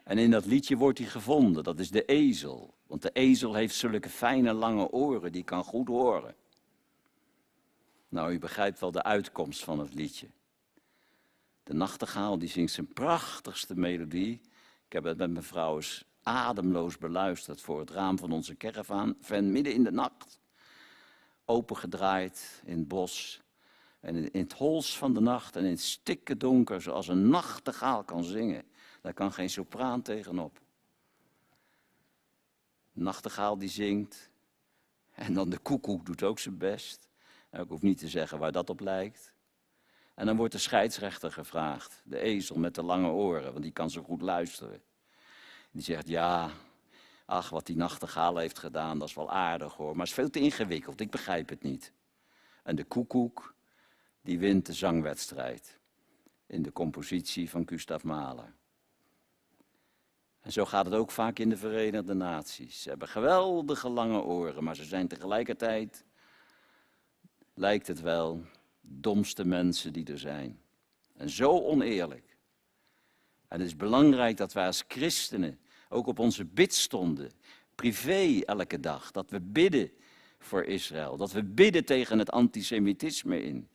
En 0.03 0.17
in 0.17 0.31
dat 0.31 0.45
liedje 0.45 0.75
wordt 0.75 0.97
hij 0.97 1.07
gevonden, 1.07 1.63
dat 1.63 1.79
is 1.79 1.89
de 1.89 2.05
ezel. 2.05 2.75
Want 2.87 3.01
de 3.01 3.11
ezel 3.11 3.53
heeft 3.53 3.75
zulke 3.75 4.09
fijne 4.09 4.53
lange 4.53 4.89
oren, 4.91 5.31
die 5.31 5.43
kan 5.43 5.63
goed 5.63 5.87
horen. 5.87 6.35
Nou, 8.09 8.33
u 8.33 8.39
begrijpt 8.39 8.79
wel 8.79 8.91
de 8.91 9.03
uitkomst 9.03 9.63
van 9.63 9.79
het 9.79 9.93
liedje. 9.93 10.27
De 11.63 11.73
nachtegaal 11.73 12.37
die 12.37 12.49
zingt 12.49 12.71
zijn 12.71 12.93
prachtigste 12.93 13.75
melodie. 13.75 14.41
Ik 14.85 14.93
heb 14.93 15.03
het 15.03 15.17
met 15.17 15.31
mijn 15.31 15.43
vrouw 15.43 15.75
eens 15.75 16.05
ademloos 16.23 16.97
beluisterd 16.97 17.61
voor 17.61 17.79
het 17.79 17.89
raam 17.89 18.17
van 18.17 18.31
onze 18.31 18.57
caravan. 18.57 19.17
Van 19.21 19.51
midden 19.51 19.73
in 19.73 19.83
de 19.83 19.91
nacht. 19.91 20.39
Opengedraaid 21.45 22.61
in 22.65 22.77
het 22.77 22.87
bos. 22.87 23.41
En 23.99 24.33
in 24.33 24.41
het 24.41 24.53
hols 24.53 24.97
van 24.97 25.13
de 25.13 25.19
nacht 25.19 25.55
en 25.55 25.63
in 25.63 25.69
het 25.69 25.81
stikke 25.81 26.37
donker, 26.37 26.81
zoals 26.81 27.07
een 27.07 27.29
nachtegaal 27.29 28.03
kan 28.03 28.23
zingen. 28.23 28.63
Daar 29.01 29.13
kan 29.13 29.33
geen 29.33 29.49
sopraan 29.49 30.01
tegenop. 30.01 30.61
Nachtegaal 32.91 33.57
die 33.57 33.69
zingt. 33.69 34.29
En 35.11 35.33
dan 35.33 35.49
de 35.49 35.57
koekoek 35.57 36.05
doet 36.05 36.23
ook 36.23 36.39
zijn 36.39 36.57
best. 36.57 37.09
En 37.49 37.61
ik 37.61 37.69
hoef 37.69 37.81
niet 37.81 37.97
te 37.97 38.07
zeggen 38.07 38.39
waar 38.39 38.51
dat 38.51 38.69
op 38.69 38.79
lijkt. 38.79 39.33
En 40.13 40.25
dan 40.25 40.37
wordt 40.37 40.53
de 40.53 40.59
scheidsrechter 40.59 41.31
gevraagd. 41.31 42.01
De 42.05 42.19
ezel 42.19 42.55
met 42.55 42.75
de 42.75 42.83
lange 42.83 43.09
oren, 43.09 43.51
want 43.51 43.63
die 43.63 43.71
kan 43.71 43.89
zo 43.89 44.03
goed 44.03 44.21
luisteren. 44.21 44.81
Die 45.71 45.81
zegt, 45.81 46.07
ja, 46.07 46.51
ach, 47.25 47.49
wat 47.49 47.65
die 47.65 47.75
nachtegaal 47.75 48.37
heeft 48.37 48.59
gedaan, 48.59 48.99
dat 48.99 49.07
is 49.07 49.13
wel 49.13 49.31
aardig 49.31 49.73
hoor. 49.73 49.91
Maar 49.91 49.99
het 49.99 50.07
is 50.07 50.13
veel 50.13 50.29
te 50.29 50.39
ingewikkeld, 50.39 51.01
ik 51.01 51.11
begrijp 51.11 51.49
het 51.49 51.63
niet. 51.63 51.93
En 52.63 52.75
de 52.75 52.83
koekoek, 52.83 53.55
die 54.21 54.39
wint 54.39 54.65
de 54.65 54.73
zangwedstrijd 54.73 55.79
in 56.45 56.61
de 56.61 56.71
compositie 56.71 57.49
van 57.49 57.67
Gustav 57.67 58.03
Mahler. 58.03 58.53
En 60.41 60.51
zo 60.51 60.65
gaat 60.65 60.85
het 60.85 60.93
ook 60.93 61.11
vaak 61.11 61.39
in 61.39 61.49
de 61.49 61.57
Verenigde 61.57 62.13
Naties. 62.13 62.81
Ze 62.81 62.89
hebben 62.89 63.07
geweldige 63.07 63.89
lange 63.89 64.21
oren, 64.21 64.63
maar 64.63 64.75
ze 64.75 64.83
zijn 64.83 65.07
tegelijkertijd, 65.07 66.05
lijkt 67.53 67.87
het 67.87 68.01
wel, 68.01 68.41
domste 68.81 69.45
mensen 69.45 69.93
die 69.93 70.05
er 70.05 70.19
zijn. 70.19 70.59
En 71.15 71.29
zo 71.29 71.61
oneerlijk. 71.61 72.37
En 73.47 73.59
het 73.59 73.67
is 73.67 73.75
belangrijk 73.75 74.37
dat 74.37 74.53
wij 74.53 74.65
als 74.65 74.83
christenen 74.87 75.59
ook 75.89 76.07
op 76.07 76.19
onze 76.19 76.45
bidstonden, 76.45 77.31
privé 77.75 78.41
elke 78.45 78.79
dag, 78.79 79.11
dat 79.11 79.29
we 79.29 79.41
bidden 79.41 79.91
voor 80.39 80.63
Israël. 80.63 81.17
Dat 81.17 81.31
we 81.31 81.43
bidden 81.43 81.85
tegen 81.85 82.19
het 82.19 82.31
antisemitisme 82.31 83.43
in. 83.43 83.67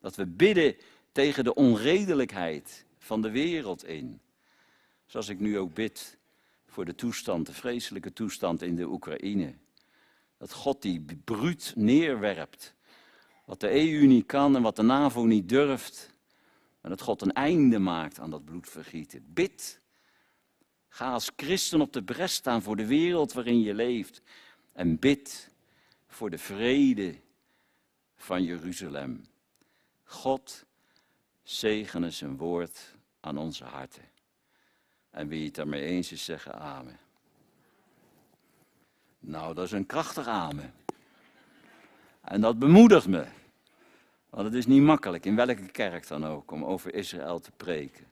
Dat 0.00 0.16
we 0.16 0.26
bidden 0.26 0.76
tegen 1.12 1.44
de 1.44 1.54
onredelijkheid 1.54 2.84
van 2.98 3.22
de 3.22 3.30
wereld 3.30 3.84
in. 3.84 4.20
Zoals 5.06 5.28
ik 5.28 5.40
nu 5.40 5.58
ook 5.58 5.74
bid 5.74 6.18
voor 6.66 6.84
de 6.84 6.94
toestand, 6.94 7.46
de 7.46 7.52
vreselijke 7.52 8.12
toestand 8.12 8.62
in 8.62 8.76
de 8.76 8.88
Oekraïne. 8.88 9.54
Dat 10.36 10.52
God 10.52 10.82
die 10.82 11.04
bruut 11.24 11.72
neerwerpt. 11.76 12.74
Wat 13.44 13.60
de 13.60 13.70
EU 13.70 14.06
niet 14.06 14.26
kan 14.26 14.56
en 14.56 14.62
wat 14.62 14.76
de 14.76 14.82
NAVO 14.82 15.24
niet 15.24 15.48
durft. 15.48 16.14
En 16.80 16.90
dat 16.90 17.00
God 17.00 17.22
een 17.22 17.32
einde 17.32 17.78
maakt 17.78 18.18
aan 18.18 18.30
dat 18.30 18.44
bloedvergieten. 18.44 19.24
Bid. 19.26 19.80
Ga 20.88 21.12
als 21.12 21.30
christen 21.36 21.80
op 21.80 21.92
de 21.92 22.02
bres 22.02 22.34
staan 22.34 22.62
voor 22.62 22.76
de 22.76 22.86
wereld 22.86 23.32
waarin 23.32 23.60
je 23.60 23.74
leeft. 23.74 24.22
En 24.72 24.98
bid 24.98 25.50
voor 26.06 26.30
de 26.30 26.38
vrede 26.38 27.14
van 28.16 28.42
Jeruzalem. 28.42 29.24
God 30.08 30.64
zegene 31.42 32.10
zijn 32.10 32.36
woord 32.36 32.94
aan 33.20 33.38
onze 33.38 33.64
harten. 33.64 34.02
En 35.10 35.28
wie 35.28 35.44
het 35.44 35.54
daarmee 35.54 35.82
eens 35.82 36.12
is, 36.12 36.24
zeggen 36.24 36.54
amen. 36.54 36.98
Nou, 39.18 39.54
dat 39.54 39.64
is 39.64 39.72
een 39.72 39.86
krachtig 39.86 40.26
amen. 40.26 40.74
En 42.20 42.40
dat 42.40 42.58
bemoedigt 42.58 43.06
me. 43.06 43.26
Want 44.30 44.44
het 44.44 44.54
is 44.54 44.66
niet 44.66 44.82
makkelijk, 44.82 45.24
in 45.24 45.36
welke 45.36 45.66
kerk 45.66 46.06
dan 46.06 46.26
ook, 46.26 46.50
om 46.50 46.64
over 46.64 46.94
Israël 46.94 47.40
te 47.40 47.50
preken. 47.56 48.06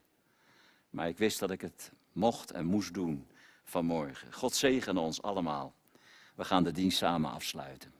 Maar 0.90 1.09
ik 1.09 1.18
wist 1.18 1.38
dat 1.38 1.51
ik 1.51 1.61
het 1.61 1.92
mocht 2.12 2.51
en 2.51 2.66
moest 2.66 2.94
doen 2.94 3.26
vanmorgen. 3.64 4.32
God 4.32 4.55
zegene 4.55 5.01
ons 5.01 5.22
allemaal. 5.22 5.74
We 6.34 6.44
gaan 6.44 6.64
de 6.64 6.72
dienst 6.72 6.99
samen 6.99 7.30
afsluiten. 7.30 7.95